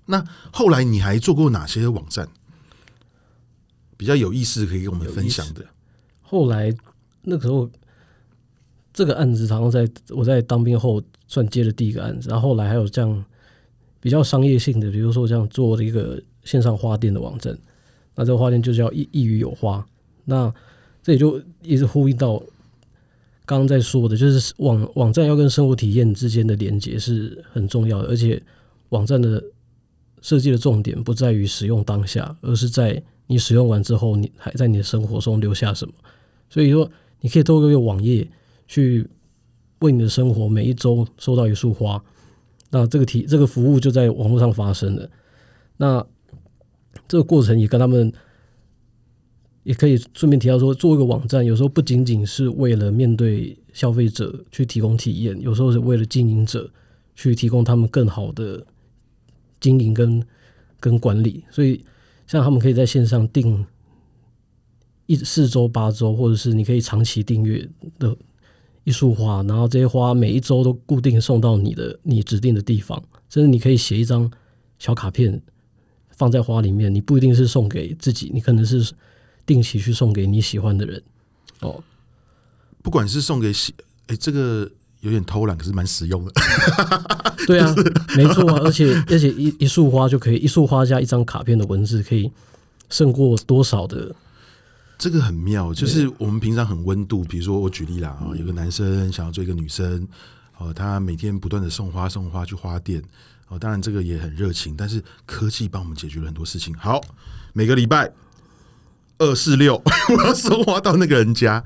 [0.05, 2.29] 那后来你还做过哪些网站
[3.97, 5.65] 比较有意思，可以跟我们分享的？
[6.21, 6.73] 后来
[7.23, 7.69] 那个时候，
[8.93, 13.25] 这个案子好像在我在当兵后算接的第一个案子，然后后来还有这样
[13.99, 17.57] 比较商业性的，比如说这样做的一个线上花店的网站。
[18.15, 19.85] 那这个花店就叫一一鱼有花。
[20.25, 20.53] 那
[21.01, 22.37] 这也就一直呼应到
[23.45, 28.41] 刚刚在说的，就是网网站要跟生活体验之间的连接是很重要的，而且
[28.89, 29.41] 网站的
[30.21, 35.93] 设计的重点不在于使用当下，而是在你使用完之后，你还在你的生活中留下什么。
[36.49, 36.89] 所以说，
[37.21, 38.27] 你可以透过一个网页
[38.67, 39.07] 去
[39.79, 42.03] 为你的生活每一周收到一束花，
[42.71, 45.09] 那这个体这个服务就在网络上发生了。
[45.77, 46.05] 那
[47.07, 48.11] 这个过程也跟他们。
[49.63, 56.71] 也可以顺便提到说，做一个网站，有时候不仅仅是为了面对消费者去提供体验，有时候是为了经营者
[57.17, 58.65] 去提供他们更好的
[59.59, 60.25] 经营跟
[60.79, 61.43] 跟管理。
[61.51, 61.83] 所以，
[62.27, 63.65] 像他们可以在线上订
[65.07, 68.15] 一四周、八周，或者是你可以长期订阅的
[68.83, 74.29] 一束花，然后这些花每一周都固定送到你的你指定的地方，甚至你可以写一张
[74.77, 75.41] 小卡片
[76.11, 76.93] 放在花里面。
[76.93, 78.93] 你不一定是送给自己，你可能是。
[79.47, 81.01] 定期去送给你喜欢的人
[81.61, 81.81] 哦，
[82.83, 83.73] 不管是送给喜，
[84.07, 84.69] 哎，这个
[85.01, 86.31] 有点偷懒，可是蛮实用的。
[87.47, 87.73] 对啊，
[88.15, 92.31] 没错啊，而且 而且一一束花就可以，一束花加一张卡片的文字，可以
[92.89, 94.13] 胜过多少的。
[94.97, 100.07] 这个很妙，就是我们平常很温度，比如说我举例啦啊，有个男生想要追一个女生，
[100.57, 103.01] 哦，他每天不断的送花送花去花店，
[103.47, 106.73] 哦，当然这个也很热情，但是科技帮我们解决了很多事情。
[106.75, 107.01] 好，
[107.53, 108.11] 每个礼拜。
[109.19, 109.81] 二四六，
[110.15, 111.63] 我要送花到那个人家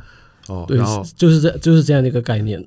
[0.48, 0.64] 哦。
[0.66, 0.78] 对，
[1.18, 2.66] 就是这就是这样的一个概念。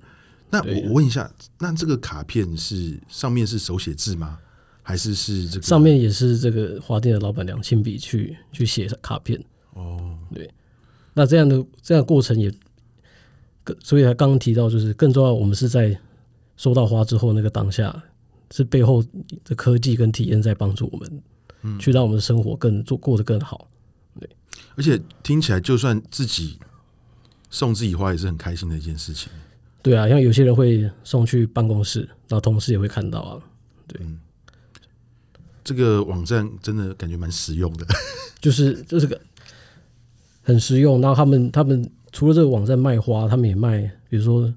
[0.63, 4.39] 那我我问一下，那这个卡片是上面是手写字吗？
[4.87, 10.49] 还是是这个上面也是这个花店的老板娘亲笔去去写卡片哦，对，
[11.15, 12.53] 那这样的这样的过程也，
[13.83, 15.99] 所以他刚刚提到就是更重要，我们是在
[16.59, 18.03] 收到花之后那个当下，
[18.51, 19.03] 是背后
[19.43, 21.23] 的科技跟体验在帮助我们，
[21.63, 23.67] 嗯，去让我们的生活更做过得更好，
[24.21, 24.29] 对，
[24.77, 26.59] 而且听起来就算自己
[27.49, 29.33] 送自己花也是很开心的一件事情，
[29.85, 33.39] 对啊，像有些人会送去办公室，然后同事也会看到啊，
[33.87, 34.01] 对。
[34.03, 34.19] 嗯
[35.63, 37.87] 这个网站真的感觉蛮实用的，
[38.39, 39.19] 就是就是个
[40.43, 41.01] 很实用。
[41.01, 44.53] 然后他们他们除了这个网站卖花，他们也卖比如说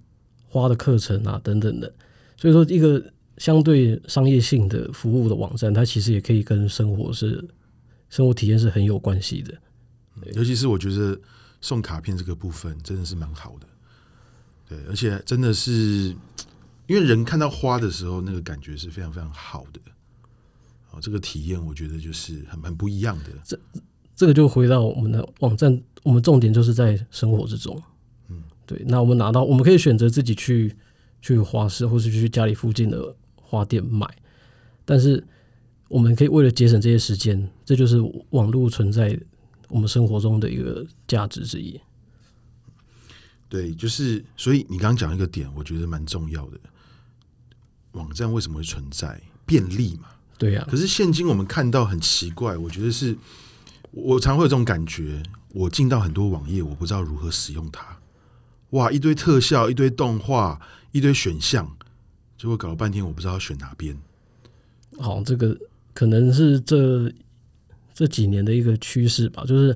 [0.49, 1.89] 花的课程啊等等的。
[2.35, 3.01] 所以说，一个
[3.37, 7.41] 相对商业性的服务的网站，它其实也可以跟生活是
[8.09, 9.53] 生活体验是很有关系的。
[10.33, 11.17] 尤其是我觉得
[11.61, 13.67] 送卡片这个部分真的是蛮好的，
[14.67, 16.15] 对，而且真的是
[16.87, 19.79] 因为人看到花的时候，那个感觉是非常非常好的。
[20.99, 23.25] 这个体验我觉得就是很很不一样的。
[23.43, 23.59] 这
[24.15, 27.79] 这个就回到我们的网站，我们重点就是在生活之中。
[28.29, 28.81] 嗯，对。
[28.87, 30.75] 那我们拿到，我们可以选择自己去
[31.21, 34.07] 去花市，或是去家里附近的花店买。
[34.85, 35.23] 但是
[35.87, 38.01] 我们可以为了节省这些时间，这就是
[38.31, 39.15] 网络存在
[39.69, 41.79] 我们生活中的一个价值之一。
[43.49, 46.59] 对，就是所以你刚刚讲一个点，我觉得蛮重要的。
[47.93, 49.21] 网站为什么会存在？
[49.45, 50.09] 便利嘛。
[50.37, 53.17] 对呀、啊，可是现今我们看到很奇怪，我觉得是，
[53.91, 55.23] 我常会有这种感觉。
[55.53, 57.97] 我进到很多网页，我不知道如何使用它。
[58.71, 61.75] 哇，一堆特效，一堆动画，一堆选项，
[62.37, 63.97] 结果搞了半天，我不知道要选哪边。
[64.99, 65.57] 好，这个
[65.93, 67.11] 可能是这
[67.93, 69.43] 这几年的一个趋势吧。
[69.47, 69.75] 就是，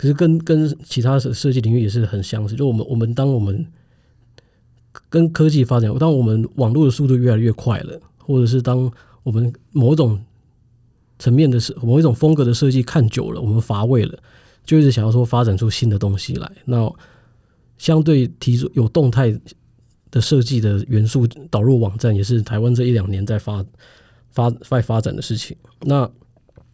[0.00, 2.56] 可是跟跟其他设设计领域也是很相似。
[2.56, 3.66] 就我们我们当我们
[5.10, 8.90] 跟科技发展，当我们网络的速度越来越快了，或者是当
[9.22, 10.18] 我们某种
[11.18, 14.18] 层面的设，某一种风格的设计看久了，我们乏味了，
[14.64, 16.50] 就一直想要说发展出新的东西来。
[16.64, 16.90] 那
[17.76, 19.38] 相对提出有动态
[20.10, 23.62] 的设计的元素导入网站，也是台湾这一两年在发
[24.30, 25.54] 发在发展的事情。
[25.82, 26.10] 那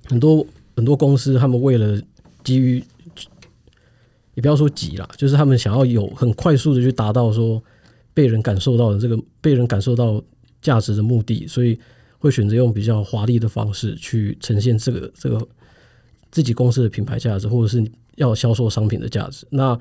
[0.05, 2.01] 很多很多公司，他们为了
[2.45, 2.81] 基于，
[4.37, 7.61] 也不要说急啦，就是他们想要有很快速的去达到说
[8.15, 10.23] 被人感受到的这个被人感受到
[10.63, 11.77] 价值的目的，所以。
[12.19, 15.47] 会选择用比较华丽的方式去呈现这个这个
[16.31, 19.47] 自己公司的品牌价值，或者是要销售商品的价值。
[19.51, 19.79] 那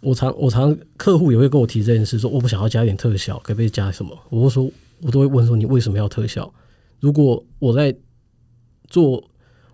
[0.00, 4.16] 我常我常客户也会跟我提这件事，说我不想要加一点特效，可不可以加什么？
[4.28, 6.52] 我会说，我都会问说，你为什么要特效？
[7.00, 7.96] 如果我在
[8.88, 9.24] 做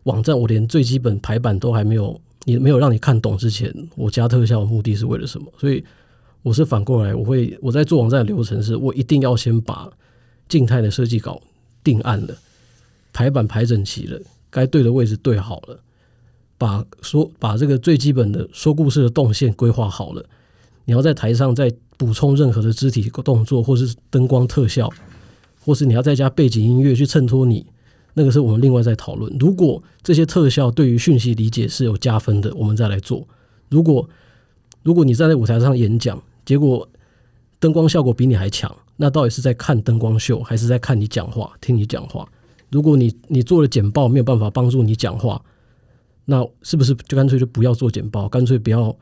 [0.04, 5.52] 网站，我连最基本排版都还没有，你没有让你看懂之前，我加特效的目的是为了什么？
[5.58, 5.84] 所以
[6.42, 9.90] 我是反过来，我会我在做网站的流程是，我一定要先把。
[10.48, 11.40] 静态的设计稿
[11.82, 12.36] 定案了，
[13.10, 15.80] 排版排整齐了，该对的位置对好了，
[16.58, 20.22] 把说把这个最基本的说故事的动线规划好了。
[20.84, 24.92] 你要在台上再补充任何的肢体动作，或是灯光特效，
[25.64, 27.64] 或是你要再加背景音乐去衬托你，
[28.14, 29.34] 那个是我们另外在讨论。
[29.38, 33.26] 如果这些特效对于讯息理解是有加分的，我们再来做。
[33.68, 34.08] 如果
[34.82, 36.88] 如果你站在舞台上演讲，结果
[37.58, 38.74] 灯光效果比你还强。
[38.96, 42.28] 那到底是在看灯光秀，还是在看你讲话、听你讲话？
[42.70, 45.42] 如果你你做了简报没有办法帮助你讲话，
[46.26, 48.94] 那是不是就干脆就不要做简报，干脆不要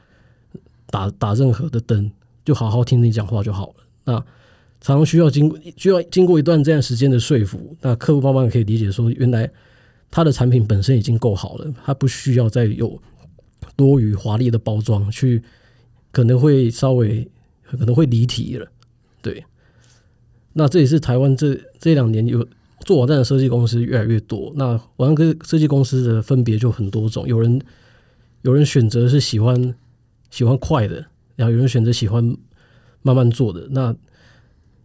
[0.87, 2.11] 打打任何的灯，
[2.44, 3.75] 就好好听你讲话就好了？
[4.05, 4.25] 那
[4.80, 9.50] 常常需要经需要经过一段这样时间的说服，那客户慢慢可以理解说，原来
[10.10, 13.00] 他的产品本身已经够好了，他不需要再有
[13.76, 15.42] 多余华丽的包装去，
[16.10, 17.28] 可能会稍微
[17.62, 18.66] 可能会离题了，
[19.20, 19.44] 对。
[20.52, 22.44] 那这也是台湾这这两年有
[22.84, 24.52] 做网站的设计公司越来越多。
[24.56, 27.60] 那网站跟设计公司的分别就很多种，有人
[28.42, 29.74] 有人选择是喜欢
[30.30, 30.96] 喜欢快的，
[31.36, 32.36] 然后有人选择喜欢
[33.02, 33.68] 慢慢做的。
[33.70, 33.94] 那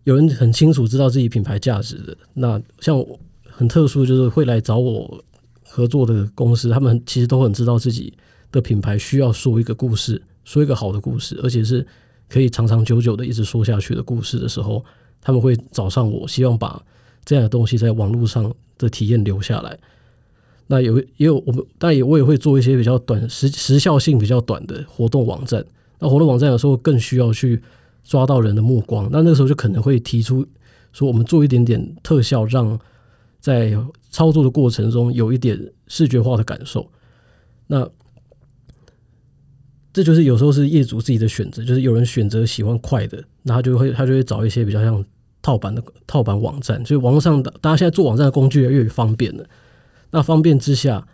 [0.05, 2.17] 有人很清楚知道自己品牌价值的。
[2.33, 3.05] 那像
[3.43, 5.23] 很特殊，就是会来找我
[5.67, 8.13] 合作的公司，他们其实都很知道自己
[8.51, 11.85] 的品牌需要说一个故事，说一个好的故事，而且是
[12.29, 14.83] 可以长长久久的一直说下去的故事的时候。
[15.21, 16.79] 他们会找上我，希望把
[17.23, 19.75] 这样的东西在网络上的体验留下来。
[20.67, 25.65] 那有也有我们，但也我也会做一些比较短时时效性比较短的活动网站。
[25.97, 27.59] 那活动网站有时候更需要去
[28.05, 30.47] 抓到人的目光，那那个时候就可能会提出
[30.93, 32.79] 说，我们做一点点特效，让
[33.41, 33.75] 在
[34.09, 36.89] 操作的过程中有一点视觉化的感受。
[37.67, 37.89] 那
[39.91, 45.03] 这就是有时候是业主自己的选择，就是有人选择喜欢快的，那他就会他就会找一些比较像。
[45.41, 49.45] 套版的套版网站，所以网络上的大家现在做网站的工具越来越方便了。
[50.09, 51.07] 那方便之下，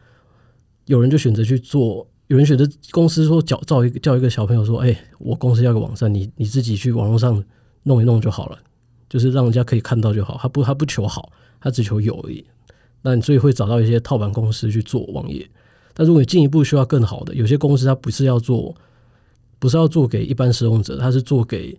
[0.86, 7.44] 有人就选择去做，有人选择公司说叫叫一个叫一个小朋友说：“哎、我公司要个网站，你你自己去网络上
[7.84, 8.58] 弄一弄就好了，
[9.10, 10.40] 就是让人家可以看到就好。
[10.42, 12.46] 他不他不求好，他只求有而已。
[13.02, 15.46] 那你所以会找到一些套版公司去做网页。
[15.94, 18.74] 但如果你进一步需要更好的，有些公司它不是要做，
[19.60, 21.78] 不是要做给一般使用者，它是做给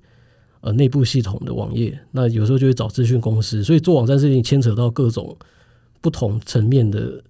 [0.60, 1.98] 呃内部系统的网页。
[2.10, 5.34] 那有时候就会找资讯公司，所以做网站事情牵扯到各种。
[6.02, 7.22] 不同层面的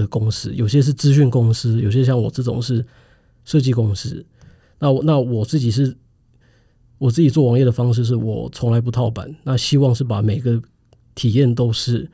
[0.00, 2.84] 的公司，有些是资讯公司，有些像我这种是
[3.44, 4.24] 设计公司。
[4.78, 5.96] 那我那我自己是，
[6.98, 10.62] 我自己做网页的方式是我从来不套版，那希望是把每个
[11.14, 12.10] 体验都是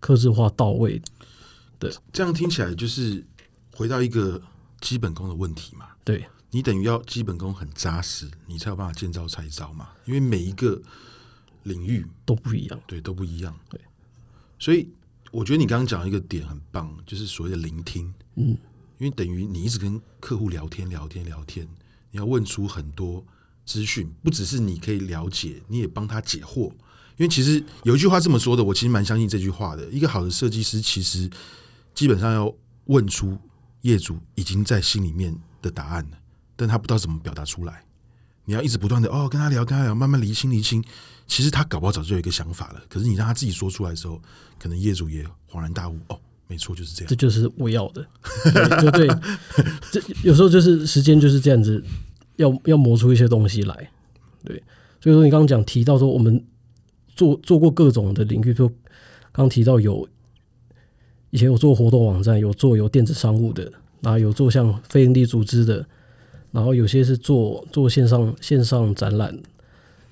[0.00, 1.00] 客制化到位
[1.78, 1.92] 的。
[2.12, 3.24] 这样听起来就是
[3.72, 4.42] 回到一个
[4.80, 5.86] 基本功的问题嘛？
[6.02, 9.90] 对，你等于要基本功很扎实，你才有办法见招拆招嘛。
[10.04, 10.82] 因为每一个
[11.62, 13.80] 领域都不一样，对，都不一样，对，
[14.58, 14.88] 所以。
[15.34, 18.14] 我觉得你刚刚讲一个点很棒，就是所谓的聆听。
[18.36, 18.56] 嗯，
[18.98, 21.66] 因为等于你一直跟客户聊天、聊天、聊天，
[22.12, 23.24] 你要问出很多
[23.66, 26.70] 资讯，不只是你可以了解，你也帮他解惑。
[27.16, 29.84] 因为其实有一句话这么说的，我其实蛮相信这句话的。
[29.90, 31.28] 一个好的设计师，其实
[31.94, 33.36] 基本上要问出
[33.80, 36.18] 业主已经在心里面的答案了，
[36.54, 37.84] 但他不知道怎么表达出来。
[38.44, 40.84] 你要一直不断的哦，跟他聊，跟他聊，慢慢厘清厘清。
[41.26, 44.20] 其实他搞不好早就有一个想法了，可是你让他自己说出来的时候，
[44.58, 45.96] 可能业主也恍然大悟。
[46.08, 47.08] 哦，没错，就是这样。
[47.08, 48.06] 这就是我要的，
[48.82, 49.08] 对，对，
[49.90, 51.82] 这有时候就是时间就是这样子，
[52.36, 53.90] 要要磨出一些东西来。
[54.44, 54.62] 对，
[55.00, 56.44] 所以说你刚刚讲提到说，我们
[57.16, 58.70] 做做过各种的领域，就
[59.32, 60.06] 刚提到有
[61.30, 65.86] 以前有做活动网站，有做有电子商务的，然后有做像非营利组织的。
[66.52, 69.36] 然后有些是做做线上线上展览，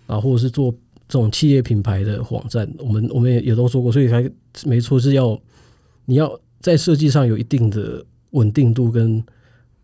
[0.09, 0.75] 然后，或者是做
[1.12, 4.27] 这种企业品牌的网站，我们我们也也都做过，所以还
[4.64, 5.38] 没错是要
[6.07, 9.22] 你要在设计上有一定的稳定度跟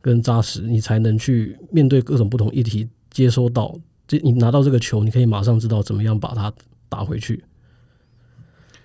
[0.00, 6.50] 跟扎实，你才能去面对各种不同议题，接收到这你拿到这个球，你可以马上知道怎么样把它
[6.88, 7.44] 打回去。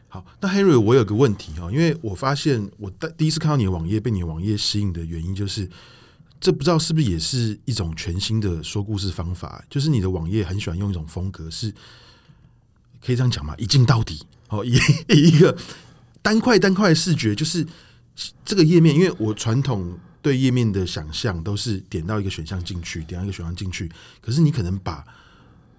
[0.09, 5.69] 好，那 Henry，我有个问题哈，因为我发现我第一次看到你的网页，被你的网页吸引的原因就是。
[6.39, 9.63] 这不知道是不是也是一种全新的说故事方法？
[9.69, 11.73] 就是你的网页很喜欢用一种风格，是
[13.05, 13.53] 可以这样讲吗？
[13.57, 14.73] 一镜到底哦，一
[15.09, 15.57] 一个
[16.21, 17.65] 单块单块的视觉，就是
[18.45, 18.95] 这个页面。
[18.95, 23.91] 因为我传统对页面的想象都是点到一个选项进去，点到一个选项进去。
[24.21, 25.03] 可是你可能把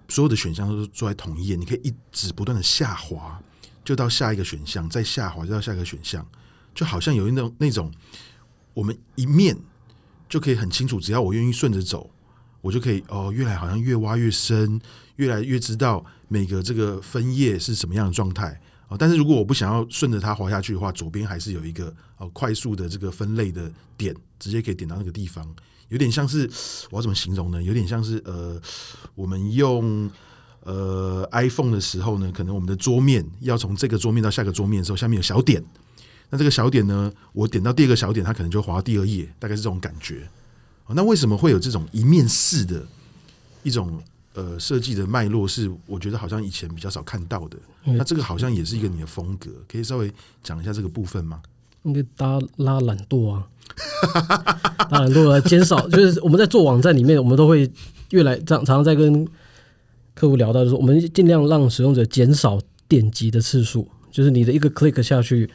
[0.07, 3.41] 所有的选项都是做在同一页，你可以一直不断的下滑，
[3.83, 6.25] 就到下一个选项，再下滑就到下一个选项，
[6.73, 7.91] 就好像有一种那种
[8.73, 9.57] 我们一面。
[10.27, 12.09] 就可以很清楚，只要我愿意顺着走，
[12.59, 14.81] 我就可以哦，越来好像越挖越深，
[15.17, 18.97] 越来越知道每个这个分页是什么样的状态啊。
[18.97, 25.47] 但是如果我不想要顺着它滑下去的话，左边还是有一个呃快速的这个分类的点，直接可以点到那个地方，
[25.89, 26.49] 有点像是
[26.89, 27.61] 我要怎么形容呢？
[27.61, 28.59] 有点像是呃，
[29.13, 30.09] 我们用
[30.61, 35.63] 呃 iPhone 的时候呢，可能我们的桌面要从这个桌面到下个桌面的时候，下面有小点。
[36.31, 40.27] 那这个小点呢，我点到第二个小点，它可能就滑到第二页，大概是这种感觉。
[40.89, 42.85] 那为什么会有这种一面式的
[43.61, 44.01] 一种
[44.35, 45.47] 呃设计的脉络？
[45.47, 47.57] 是我觉得好像以前比较少看到的。
[47.83, 50.11] 那这个好像也是一个你的风格，可以稍微
[50.43, 51.41] 讲一下这个部分吗？
[51.83, 53.47] 应该大家拉懒惰啊，
[54.89, 57.71] 拉懒惰来减少，就是我们在做网站里面，我们都会
[58.11, 59.27] 越来常常常在跟
[60.13, 65.49] 客户聊到，就是我们尽量让使用者减少点击的次数，就是你的一个 click 下去。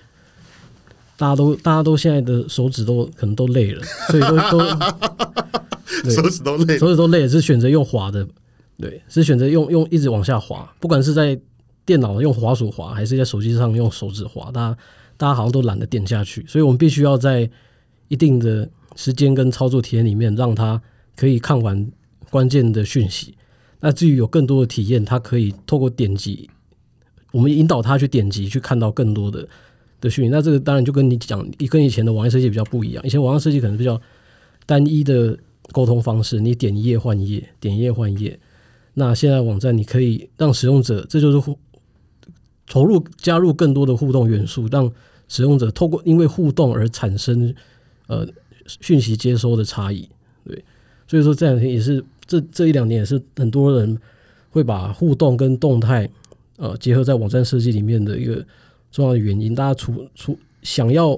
[1.16, 4.60] 大家都大家都现在的手指都可能都累了，所以都都
[6.10, 8.26] 手指都累，手指都累，是选择用滑的，
[8.80, 11.38] 对，是选择用用一直往下滑，不管是在
[11.84, 14.78] 电脑用滑鼠滑，还是在手机上用手指滑，大家
[15.16, 17.48] 大家好像都懒得点下去，所以我们必须要在
[18.08, 20.80] 一定的时间跟操作体验里面，让他
[21.16, 21.90] 可以看完
[22.30, 23.36] 关键的讯息。
[23.80, 26.48] 那至于有更多的体验，他可以透过点击，
[27.32, 29.46] 我们引导他去点击，去看到更多的。
[30.00, 33.04] 的讯息，那这个当然就跟你讲，跟以前的网页设计比较不一样。
[33.04, 34.00] 以前网页设计可能比较
[34.64, 35.36] 单一的
[35.72, 38.40] 沟通方式，你点一页换一页，点一页换一页。
[38.94, 41.58] 那现在网站你可以让使用者，这就是互
[42.66, 44.90] 投入加入更多的互动元素，让
[45.28, 47.54] 使用者透过因为互动而产生
[48.06, 48.26] 呃
[48.66, 50.08] 讯息接收的差异。
[50.44, 50.64] 对，
[51.06, 53.98] 所以说这两天也是这这一两年也是很多人
[54.50, 56.08] 会把互动跟动态
[56.56, 58.44] 呃结合在网站设计里面的一个。
[58.92, 61.16] 重要的原因，大家除除想要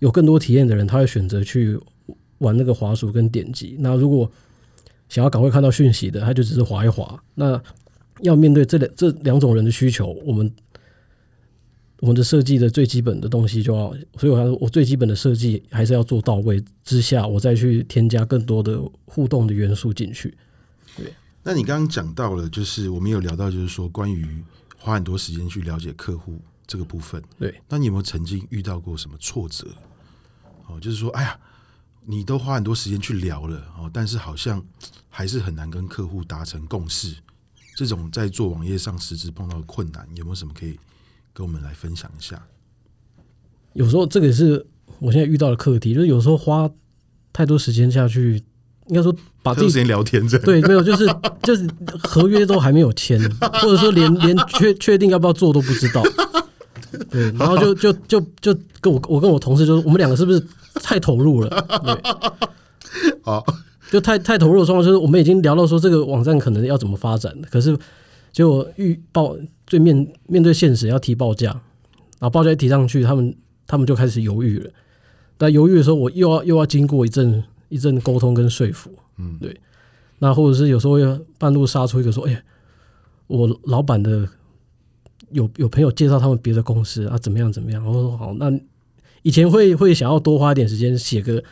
[0.00, 1.78] 有更多体验的人，他会选择去
[2.38, 3.76] 玩那个滑鼠跟点击。
[3.78, 4.28] 那如果
[5.10, 7.22] 想要赶快看到讯息的，他就只是划一划。
[7.34, 7.60] 那
[8.22, 10.50] 要面对这两这两种人的需求，我们
[11.98, 20.32] 我们的设计的最基本的东西就要，所以我说我最基本的设计还是要做到位之下，我再去添加更多的互动的元素进去。
[20.96, 24.24] 对，那你刚刚讲到了，就是我们有聊到，就是说关于
[24.78, 27.20] 花很多时间去了解客户这个部分。
[27.36, 29.66] 对，那你有没有曾经遇到过什么挫折？
[30.68, 31.36] 哦，就是说，哎呀。
[32.04, 34.62] 你都花很多时间去聊了哦，但是好像
[35.08, 37.14] 还是很难跟客户达成共识。
[37.76, 40.78] 这种在做网页上实质碰到的困难，有没有什么可以
[41.32, 42.42] 跟我们来分享一下？
[43.74, 44.66] 有时候这个也是
[44.98, 46.68] 我现在遇到的课题，就是有时候花
[47.32, 48.42] 太多时间下去，
[48.88, 51.06] 应该说把这时间聊天，对，没有，就是
[51.42, 51.66] 就是
[52.02, 56.02] 合约都还没有签，或者说连连确确定要不要做都不知道。
[57.08, 60.46] 对，然后就就就就跟我我跟我同事就是我们两个是不是？
[60.82, 61.48] 太投入了，
[61.84, 63.44] 对， 好，
[63.90, 67.76] 就太太投入的状况，就是我们已经聊到说这个网站可能要怎么发展，可是
[68.32, 71.50] 结果预报对面面对现实要提报价，
[72.18, 73.34] 然后报价一提上去，他们
[73.66, 74.70] 他们就开始犹豫了。
[75.36, 79.60] 但犹豫的时候，我又要又要经过一阵一阵沟通跟说服，嗯，对。
[80.18, 82.42] 那或者是有时候要半路杀出一个说，哎、欸，
[83.26, 84.28] 我老板的
[85.30, 87.84] 有有朋友介绍他们别的公司啊，怎么样怎么样？
[87.84, 88.50] 我说好，那。
[89.22, 91.42] 以前会会想要多花点时间写个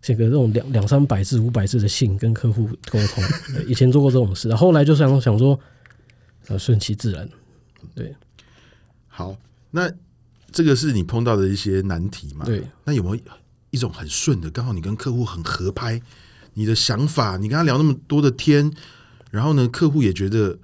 [0.00, 3.24] 写个这种两两三百字五百字的信跟客户沟通，
[3.66, 5.58] 以前做过这种事，后来就想想说，
[6.48, 7.28] 呃，顺其自然，
[7.94, 8.14] 对。
[9.08, 9.36] 好，
[9.70, 9.90] 那
[10.50, 12.44] 这个是你碰到的一些难题嘛？
[12.44, 12.62] 对。
[12.84, 13.22] 那有没有
[13.70, 16.00] 一种很顺的，刚好你跟客户很合拍，
[16.54, 18.72] 你的想法，你跟他聊那么多的天，
[19.30, 20.58] 然后呢，客户也觉得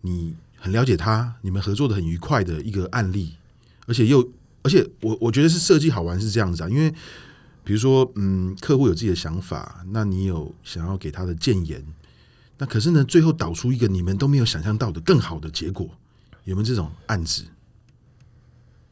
[0.00, 3.34] 你很了解他，你们合作的很愉快的一个案例，
[3.86, 4.26] 而且又。
[4.62, 6.90] 而且我我觉得是设计好玩是这样子啊，因为
[7.64, 11.84] 比如说，嗯，客户有自己的想法，那你有想要给他的建言，
[12.58, 15.88] 那可是呢，最后导出一个你们都没有想象到的更好的结果，
[16.44, 17.44] 有没有这种案子？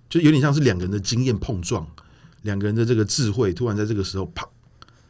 [0.08, 1.86] 就有点像是两个人的经验碰撞，
[2.42, 4.42] 两个人的这个智慧突然在这个时候啪，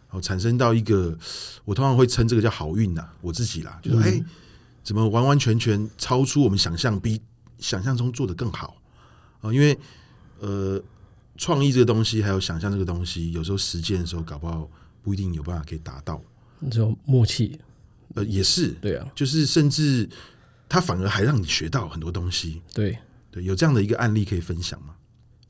[0.09, 1.17] 然后产生到一个，
[1.65, 4.25] 我通常会称这个叫好运呐，我自己啦，就说哎、欸，
[4.83, 7.21] 怎么完完全全超出我们想象，比
[7.59, 8.77] 想象中做的更好
[9.41, 9.53] 啊？
[9.53, 9.79] 因为
[10.41, 10.82] 呃，
[11.36, 14.68] 创意这个东西，还有想象这个东西，有时候实践的时候，搞不好
[15.03, 16.20] 不一定有办法可以达到。
[16.70, 17.59] 这种默契，
[18.14, 20.09] 呃，也是对啊，就是甚至
[20.68, 22.61] 他反而还让你学到很多东西。
[22.74, 22.99] 对
[23.30, 24.95] 对，有这样的一个案例可以分享吗？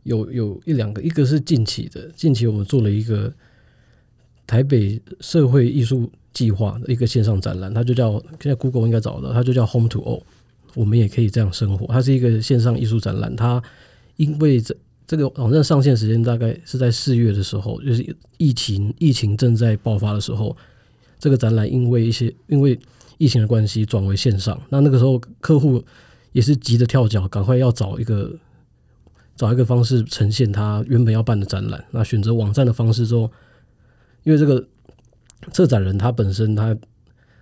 [0.03, 3.33] 有有一两个，一个是近期的，近期我们做了一个
[4.47, 10.23] 台北社会艺术计划的一个线上展览，它就叫现在 Google 应该找到，它就叫 Home to All，
[10.75, 11.87] 我们也可以这样生活。
[11.87, 13.63] 它是一个线上艺术展览，它。
[14.21, 20.55] 因为这这个网站上线时间大概是在四月的时候，就是疫情疫情正在爆发的时候，
[21.19, 22.79] 这个展览因为一些因为
[23.17, 24.61] 疫情的关系转为线上。
[24.69, 25.83] 那那个时候客户
[26.33, 28.31] 也是急得跳脚，赶快要找一个
[29.37, 31.83] 找一个方式呈现他原本要办的展览。
[31.91, 33.23] 那选择网站的方式之后，
[34.25, 34.69] 因为这个
[35.51, 36.77] 策展人他本身他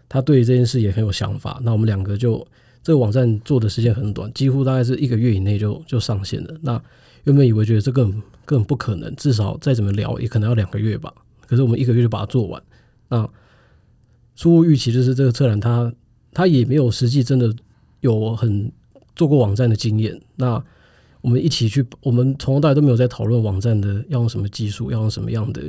[0.08, 2.46] 他对这件事也很有想法，那我们两个就。
[2.82, 6.54] 这个网站做的时间很短，几乎大概是一个月以内就就上线了。
[6.62, 6.80] 那
[7.24, 8.04] 原本以为觉得这个
[8.46, 11.12] 根本不可能，至少再怎么聊也可能要两个月吧。
[11.46, 12.62] 可是我们一个月就把它做完。
[13.08, 13.28] 那
[14.36, 15.92] 出乎预期就是这个策展他
[16.32, 17.54] 他也没有实际真的
[18.00, 18.72] 有很
[19.14, 20.18] 做过网站的经验。
[20.36, 20.62] 那
[21.20, 25.62] 我们一起去，我们从头到尾都没有在讨论网站的要用什么技术，要用什么样的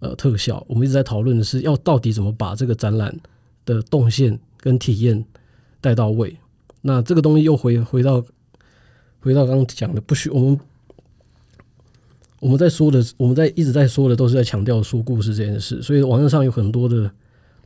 [0.00, 0.62] 呃特效。
[0.68, 3.16] 我们一直在讨论的是要到底怎么把这个展览
[3.64, 5.24] 的动线跟体验。
[5.84, 6.34] 带到位，
[6.80, 8.24] 那这个东西又回回到
[9.20, 10.58] 回到刚刚讲的，不需我们
[12.40, 15.82] 我们在说的，我们在一直在说的，都是在强调说故事这件事。
[15.82, 17.10] 所以网站上有很多的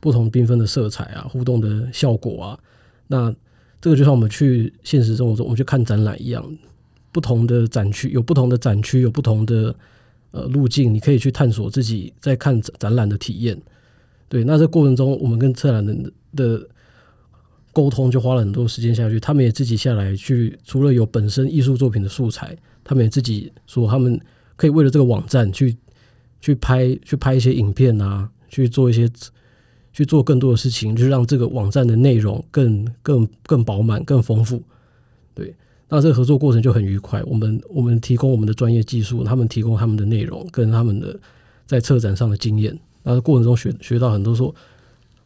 [0.01, 2.59] 不同缤纷的色彩啊，互动的效果啊。
[3.07, 3.33] 那
[3.79, 6.45] 这个就像我们去现实生活中，我们去看展览一样，
[7.13, 9.73] 不同的展区有不同的展区，有不同的
[10.31, 13.57] 呃路径，你可以去探索自己在看展览的体验。
[14.27, 16.67] 对，那这过程中，我们跟策展人的。
[17.79, 22.53] 沟通就花了很多时间下去，他们也自己下来去，除了有本身艺术作品的素材，
[22.83, 24.19] 他们也自己说他们
[24.57, 25.77] 可以为了这个网站去
[26.41, 29.09] 去拍去拍一些影片啊，去做一些
[29.93, 34.61] 去做更多的事情，就是让这个网站的内容更更更饱满、更丰富。
[35.33, 35.55] 对，
[35.87, 37.23] 那这个合作过程就很愉快。
[37.23, 41.17] 我们我们提供我们的专业技术，他们提供他们的内容跟他们的
[41.65, 44.53] 在策展上的经验，那过程中学学到很多说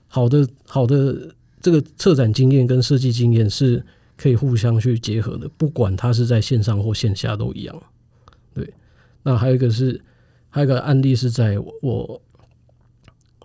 [0.08, 1.18] 好的好的。
[1.64, 3.84] 这个策展经验跟设计经验是
[4.18, 7.84] 可以互相去结合的，不管它是在线上或线下都一样。
[8.54, 8.72] 对，
[9.24, 10.00] 那还有一个是，
[10.50, 12.22] 还有一个案例是在我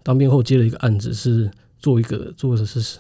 [0.03, 1.49] 当兵后接了一个案子，是
[1.79, 2.99] 做一个做的是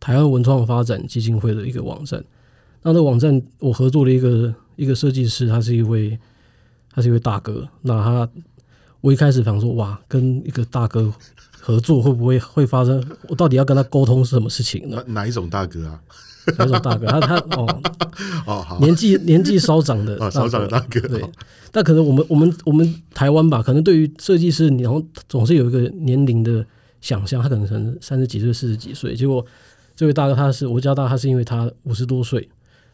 [0.00, 2.22] 台湾文创发展基金会的一个网站。
[2.82, 6.18] 那这个网站我合作了一个一个设计师，他是一位
[6.90, 7.68] 他是一位大哥。
[7.82, 8.28] 那他
[9.00, 11.12] 我一开始想说，哇，跟一个大哥
[11.60, 13.02] 合作会不会会发生？
[13.28, 15.02] 我到底要跟他沟通是什么事情呢？
[15.06, 16.00] 哪一种大哥啊？
[16.56, 17.06] 哪一种大哥？
[17.06, 17.82] 他他哦
[18.46, 21.00] 哦，好，年纪年纪稍长的 啊，稍长的大哥。
[21.00, 21.22] 对，
[21.70, 26.64] 但可能我们我们我们台湾吧，可能对于设计师，然后总是有一个年龄的
[27.00, 29.14] 想象，他可能可能三十几岁、四十几岁。
[29.14, 29.44] 结果
[29.94, 32.48] 这位大哥他是我叫大他是因为他五十多岁，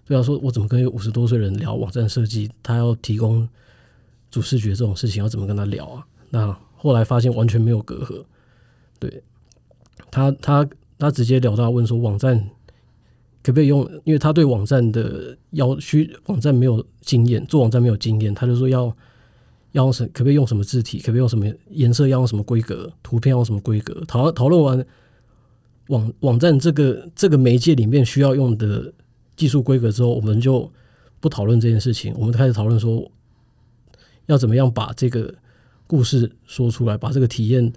[0.06, 2.50] 对他说我怎么跟一个五十多岁人聊网站设计？
[2.62, 3.48] 他要提供
[4.34, 6.06] 主视觉这种事情，要怎么跟他聊啊？
[6.30, 8.24] 那后来发现完全没有隔阂。
[8.98, 9.22] 对
[10.10, 10.68] 他他
[10.98, 12.50] 他直接了当问说网站。
[13.46, 13.86] 可不可以用？
[14.04, 18.86] 因为他对网站的要需网站没有经验，做网站没有经验，他就说要
[19.72, 20.02] 要用什？
[20.14, 20.96] 可不可以用什么字体？
[20.98, 22.08] 可不可以用什么颜色？
[22.08, 22.90] 要用什么规格？
[23.02, 24.02] 图片要用什么规格？
[24.08, 24.86] 讨讨论完
[25.88, 28.90] 网网站这个这个媒介里面需要用的
[29.36, 30.72] 技术规格之后，我们就
[31.20, 33.06] 不讨论这件事情，我们开始讨论说
[34.26, 35.34] 要怎么样把这个
[35.86, 37.72] 故事说出来，把这个体验，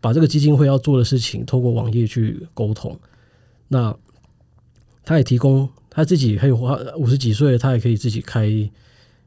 [0.00, 2.98] 把这个基金会要做的事情透过网页去沟通。
[3.68, 3.94] 那
[5.04, 8.48] 他也提供他自己，还有画五十几岁，他也可以自己开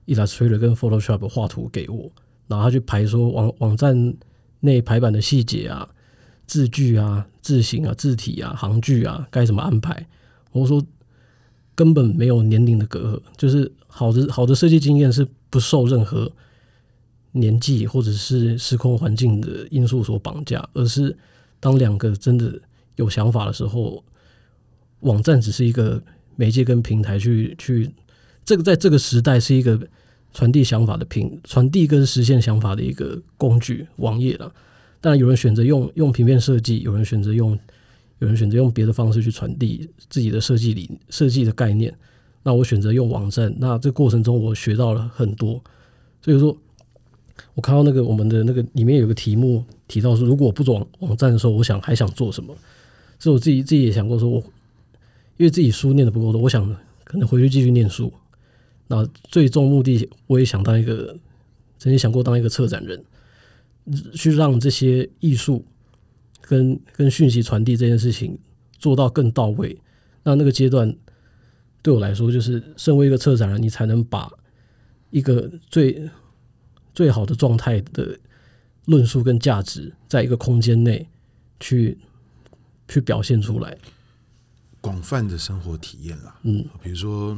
[0.08, 2.12] Illustrator 跟 Photoshop 画图给我，
[2.48, 4.14] 然后他去排说网网站
[4.60, 5.88] 内排版的细节啊、
[6.46, 10.06] 字句啊、字型啊、字体啊、行距啊，该怎么安排。
[10.52, 10.84] 我说
[11.76, 16.32] 根本没有年龄的隔阂，就是好的好的设计经验是不受任何
[17.34, 21.16] 年纪或者是时空环境的因素所绑架，而是
[21.60, 22.60] 当两个真的
[22.96, 24.04] 有想法的时候。
[25.02, 26.02] 网站只是一个
[26.38, 27.92] 媒介跟平台去，去
[28.46, 29.78] 这个在这个时代是一个
[30.34, 33.86] 传递想法的平传递跟实现想法的一个工具。
[33.98, 34.50] 网页了，
[35.02, 37.52] 当然有人选择用用平面设计，有人选择用
[38.20, 41.94] 有人选择用别的方式去传递自己的设计理设计的概念。
[42.44, 45.62] 那我选择用网站，那这过程中我学到了很多。
[46.22, 46.56] 所以说，
[47.56, 52.56] 我看到那个我们的那个里面有个题目提到说，如果我不做网网站的时候，我想还想做什么？
[53.18, 54.44] 所以我自己自己也想过说，我。
[55.36, 56.64] 因为自己书念的不够多，我想
[57.04, 58.14] 可能回去继续念书。
[58.88, 61.18] 那最终目的，我也想当一个，
[61.80, 63.04] 曾经想过当一个策展人，
[64.14, 65.66] 去让这些艺术
[66.40, 68.38] 跟跟讯息传递这件事情
[68.78, 69.76] 做到更到位。
[70.24, 70.96] 那那个阶段
[71.84, 74.32] 对我来说，就是身为一个策展人，你才能把
[75.12, 76.10] 一个最
[76.96, 78.18] 最好的状态的
[78.86, 81.08] 论述跟价值，在一个空间内
[81.60, 81.98] 去
[82.88, 83.78] 去表现出来。
[84.80, 87.38] 广泛的生活体验啦，嗯，比如说，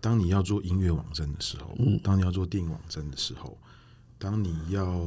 [0.00, 3.58] 当你要做音乐网站的时候，嗯，当你要做电影网站的时候，
[4.18, 5.04] 当你要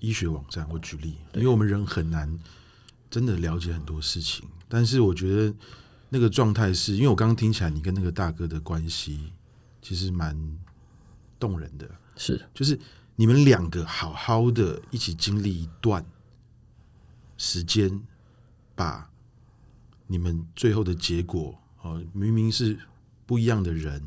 [0.00, 2.38] 医学网站，我举例，因为我们人很难
[3.10, 5.54] 真的了解很多事情，但是我觉得
[6.10, 9.32] 那个状态是，因为我刚刚听起来，你跟那个大哥的关系
[9.80, 10.36] 其实蛮
[11.38, 12.78] 动人的，是，就是
[13.16, 16.04] 你们两个好好的一起经历一段
[17.38, 18.02] 时间，
[18.74, 19.06] 把。
[20.12, 22.76] 你们最后的结果，呃，明明是
[23.26, 24.02] 不一样的人，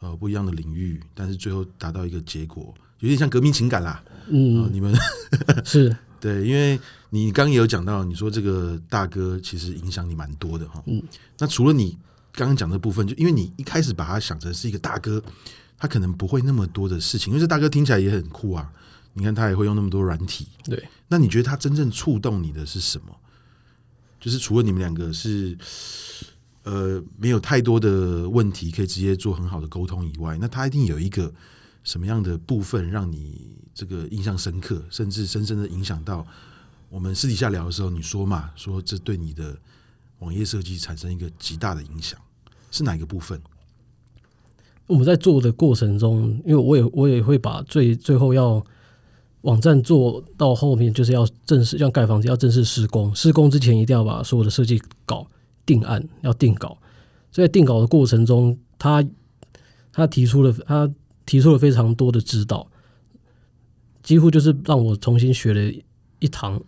[0.00, 4.02] 呃，不一样的领域，但是最后达到一个结果，有点像革命情感啦。
[4.26, 4.92] 嗯，呃、你们
[5.64, 6.78] 是对，因为
[7.10, 10.82] 你刚刚也有讲到，你说这个大哥其实影响你蛮多的哈。
[10.86, 11.02] 嗯，
[11.38, 11.96] 那除了你
[12.32, 15.22] 刚刚讲的部分，就因为你一开始把他想成是一个大哥，
[15.78, 18.70] 他可能不会那么多的事情，因为这大哥听起来也很酷啊。
[19.14, 20.82] 你看他也会用那么多软体，对。
[21.08, 23.06] 那你觉得他真正触动你的是什么？
[24.20, 25.56] 就是除了你们两个是，
[26.64, 31.32] 呃，没有太多的问题可以直接做很好的沟通以外，那他一定有一个
[31.86, 36.26] 什么样的部分让你这个印象深刻，甚至深深的影响到
[36.90, 39.56] 我们私底下聊的时候，你说嘛，说这对你的
[40.18, 42.20] 网页设计产生一个极大的影响，
[42.70, 43.40] 是哪一个部分？
[44.86, 48.62] 我们在做的过程中，因为我也我也会把最最后要。
[49.42, 53.14] 网站做到后面就是要正式，像盖房子要正式施工。
[53.14, 55.24] 施工之前一定要把所有的设计稿
[55.64, 56.76] 定案，要定稿。
[57.30, 59.04] 所以在定稿的过程中，他
[59.92, 60.92] 他提出了他
[61.26, 62.66] 提出了非常多的指导，
[64.02, 65.72] 几乎就是让我重新学了
[66.20, 66.62] 一堂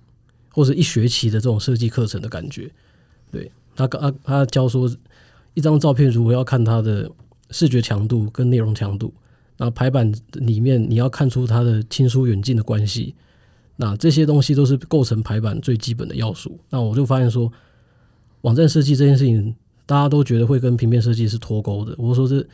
[0.51, 2.71] 或者一学期的这种设计课程的感觉。
[3.31, 4.91] 对，他他他教说，
[5.55, 7.11] 一张照片如果要看它的
[7.51, 9.15] 视觉强度跟内容强度。
[9.61, 13.15] 那排版里面你要看出它的亲疏远近的关系，
[13.75, 16.59] 那这些东西都是构成排版最基本的要素。
[16.71, 17.53] 那我就发现说，
[18.43, 21.93] 网站设计这件事情，大家都觉得会跟平面设计是脱钩的。
[21.99, 22.49] 我说是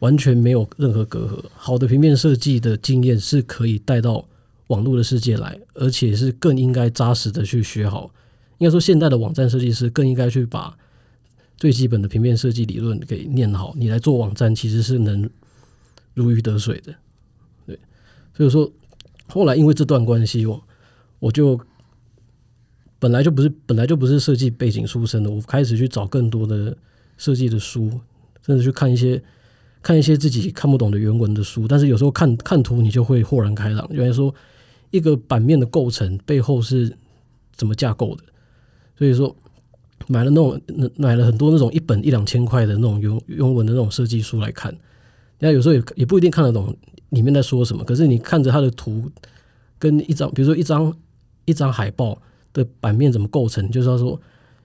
[0.00, 1.44] 完全没有任何隔阂。
[1.54, 4.26] 好的平面设计的经验是可以带到
[4.66, 8.12] 网络的世界来，而且是更应该扎实的去学好
[8.58, 10.76] 应该说现代的网站设计师更应该去把
[11.56, 15.28] 最基本的平面设计理论给念好，你来做网站其实是能
[16.14, 16.94] 如鱼得水的。
[17.66, 17.78] 对，
[18.34, 18.70] 所以说
[19.26, 20.62] 后来因为这段关系，我
[21.18, 21.60] 我就
[22.98, 26.76] 本来就不是本来就不是设计背景出身的，我开始去找更多的
[27.18, 28.00] 设计的书，
[28.46, 29.22] 甚至去看一些。
[29.82, 33.86] 看一些自己看不懂的原文的书，但是有时候看看图，你就会豁然开朗。
[33.90, 34.34] 原来说
[34.90, 36.94] 一个版面的构成背后是
[37.54, 38.22] 怎么架构的，
[38.98, 39.34] 所以说
[40.06, 40.60] 买了那种
[40.96, 44.74] 买了很多那种一本一两千块的那种原原文的那种设计书来看。
[45.38, 46.76] 那有时候也也不一定看得懂
[47.08, 49.10] 里面在说什么，可是你看着它的图
[49.78, 50.94] 跟一张，比如说一张
[51.46, 52.20] 一张海报
[52.52, 54.20] 的版面怎么构成，就是他说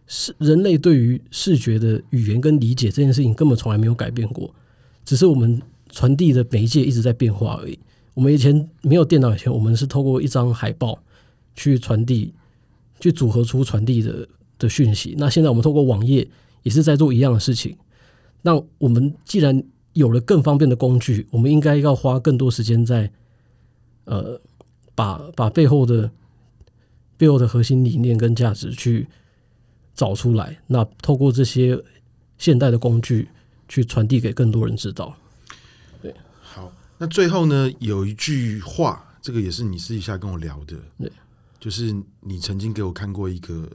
[0.07, 4.53] 是人类对于视觉的语言跟理解这件事情根本从来没有改变过。
[5.05, 7.77] 只是我们传递的媒介一直在变化而已。
[8.15, 10.97] 我们以前没有电脑以前，我们是透过一张海报
[11.53, 12.33] 去传递，
[12.99, 14.27] 去组合出传递的
[14.57, 15.15] 的讯息。
[15.17, 16.27] 那现在我们透过网页
[16.63, 17.77] 也是在做一样的事情。
[18.41, 23.11] 那我们既然有了更方便的工具，我们应该要花更多时间在
[24.05, 24.39] 呃，
[24.95, 26.09] 把把背后的
[27.17, 29.07] 背后的核心理念跟价值去
[29.93, 30.57] 找出来。
[30.67, 31.81] 那透过这些
[32.37, 33.27] 现代的工具。
[33.67, 35.15] 去传递给更多人知道。
[36.01, 41.11] 对，好，那最后呢，有一句话，这个也是你私底下跟我聊的，对，
[41.59, 43.69] 就是你曾经给我看过一个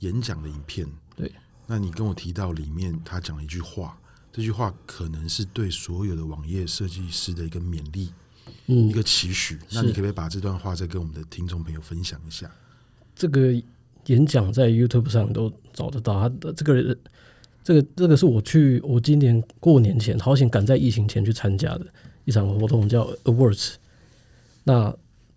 [0.00, 0.86] 演讲的影片，
[1.16, 1.32] 对，
[1.66, 3.98] 那你跟我提到里面他讲了一句话，
[4.32, 8.10] 这句话可能是对所有的网页设计师的一个勉励，
[8.66, 9.58] 嗯，一个期许。
[9.72, 12.50] 那你可不可以把这段话再跟我们的听众朋友分享一下？
[13.16, 13.52] 这个
[14.06, 16.98] 演讲在 YouTube 上都找得到，他的这个人。
[17.62, 21.86] 这个这个是我去我今年过年前，好险赶在疫情前去参加的
[22.24, 23.74] 一场活动，叫 Awards。
[24.64, 24.94] 那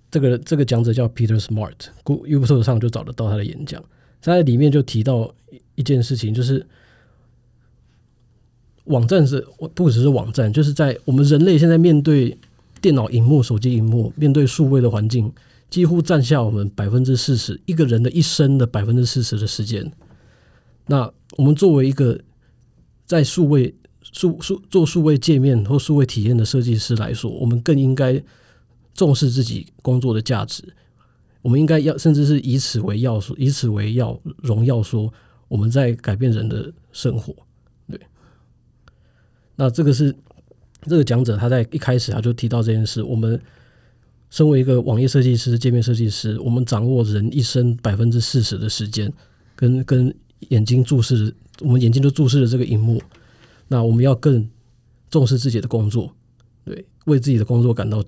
[0.09, 3.83] 这个这个讲者叫 Peter Smart，YouTube 上就找得到他的演讲。
[4.21, 5.33] 在里面就提到
[5.75, 6.65] 一件事情，就是
[8.85, 12.37] 网站是不只是网站，就是在我们人类现在面对
[12.81, 15.31] 电脑荧幕、手机荧幕，面对数位的环境，
[15.69, 19.91] 几乎占下我们百分之四十一个人的一生的百分之四十的时间。
[20.85, 22.19] 那我们作为一个
[23.05, 28.21] 在数位数数做数位界面或数位体验的设计师来说，我们更应该
[28.93, 30.61] 重视自己工作的价值。
[31.41, 35.11] 我们应该要甚至是以此为要素，以此为要荣耀，说
[35.47, 37.33] 我们在改变人的生活。
[37.89, 37.99] 对，
[39.55, 40.13] 那这个是
[40.83, 43.01] 这个讲者他在一开始他就提到这件事。
[43.01, 43.41] 我们
[44.29, 49.11] 身为一个网页设计师、界面设计师，我们掌握人一生百分之四十的时间，
[49.55, 50.13] 跟跟。
[50.49, 53.01] 眼睛注视，我们眼睛都注视着这个荧幕。
[53.67, 54.49] 那我们要更
[55.09, 56.13] 重视自己的工作，
[56.65, 58.03] 对，为自己的工作感到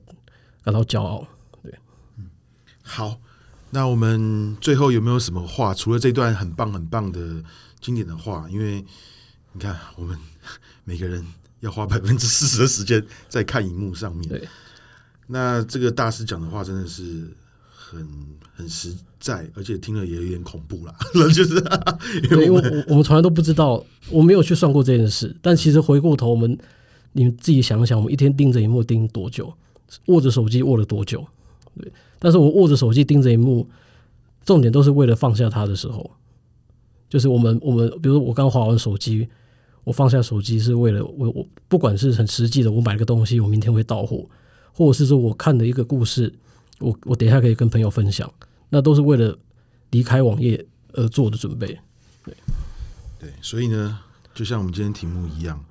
[0.64, 1.28] 感到骄傲。
[1.64, 1.74] 对，
[2.18, 2.30] 嗯，
[2.84, 3.20] 好。
[3.72, 5.74] 那我们最后有没有什么话？
[5.74, 7.44] 除了这段很棒很棒的
[7.82, 8.86] 经典的话，因为
[9.54, 10.18] 你看，我们
[10.84, 11.26] 每个人
[11.60, 14.30] 要花百分之四十的时间在看荧幕上面。
[14.30, 14.48] 对，
[15.28, 17.30] 那这个大师讲的话真的是。
[17.88, 18.08] 很
[18.56, 20.96] 很实在，而且听了也有点恐怖啦。
[21.36, 21.64] 就是
[22.32, 25.36] 因为我我们从来都不知道，我没有去算过这件事。
[25.40, 26.58] 但其实回过头，我们
[27.12, 29.54] 你们自己想想，我们一天盯着荧幕盯多久，
[30.08, 31.24] 握着手机握了多久？
[31.80, 31.92] 对。
[32.18, 33.68] 但是我握着手机盯着萤幕，
[34.44, 36.10] 重点都是为了放下它的时候，
[37.08, 39.28] 就是我们我们，比如说我刚划完手机，
[39.84, 44.26] 我放下手机是为了我我不管是很实际的，我买了个东西，我明天会到货，
[44.74, 46.34] 或者是说我看的一个故事。
[46.80, 48.32] 我我等一下可以跟朋友分享，
[48.69, 49.38] 那都是为了
[49.91, 51.80] 离开网页而做的准备。
[52.23, 52.36] 对，
[53.19, 53.99] 对，所以呢，
[54.34, 55.63] 就像我们今天题目一样，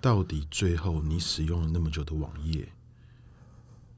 [0.00, 2.66] 到底最后你使用了那么久的网页，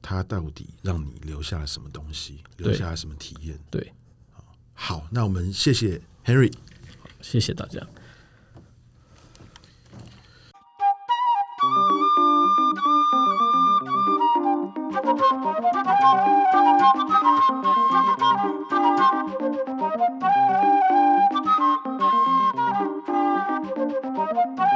[0.01, 2.43] 它到底让你留下了什么东西？
[2.57, 3.57] 留下了什么体验？
[3.71, 3.91] 对，
[4.73, 6.53] 好，那我们谢谢 Henry，
[7.21, 7.81] 谢谢大家。
[16.83, 17.11] Thank
[24.59, 24.72] you.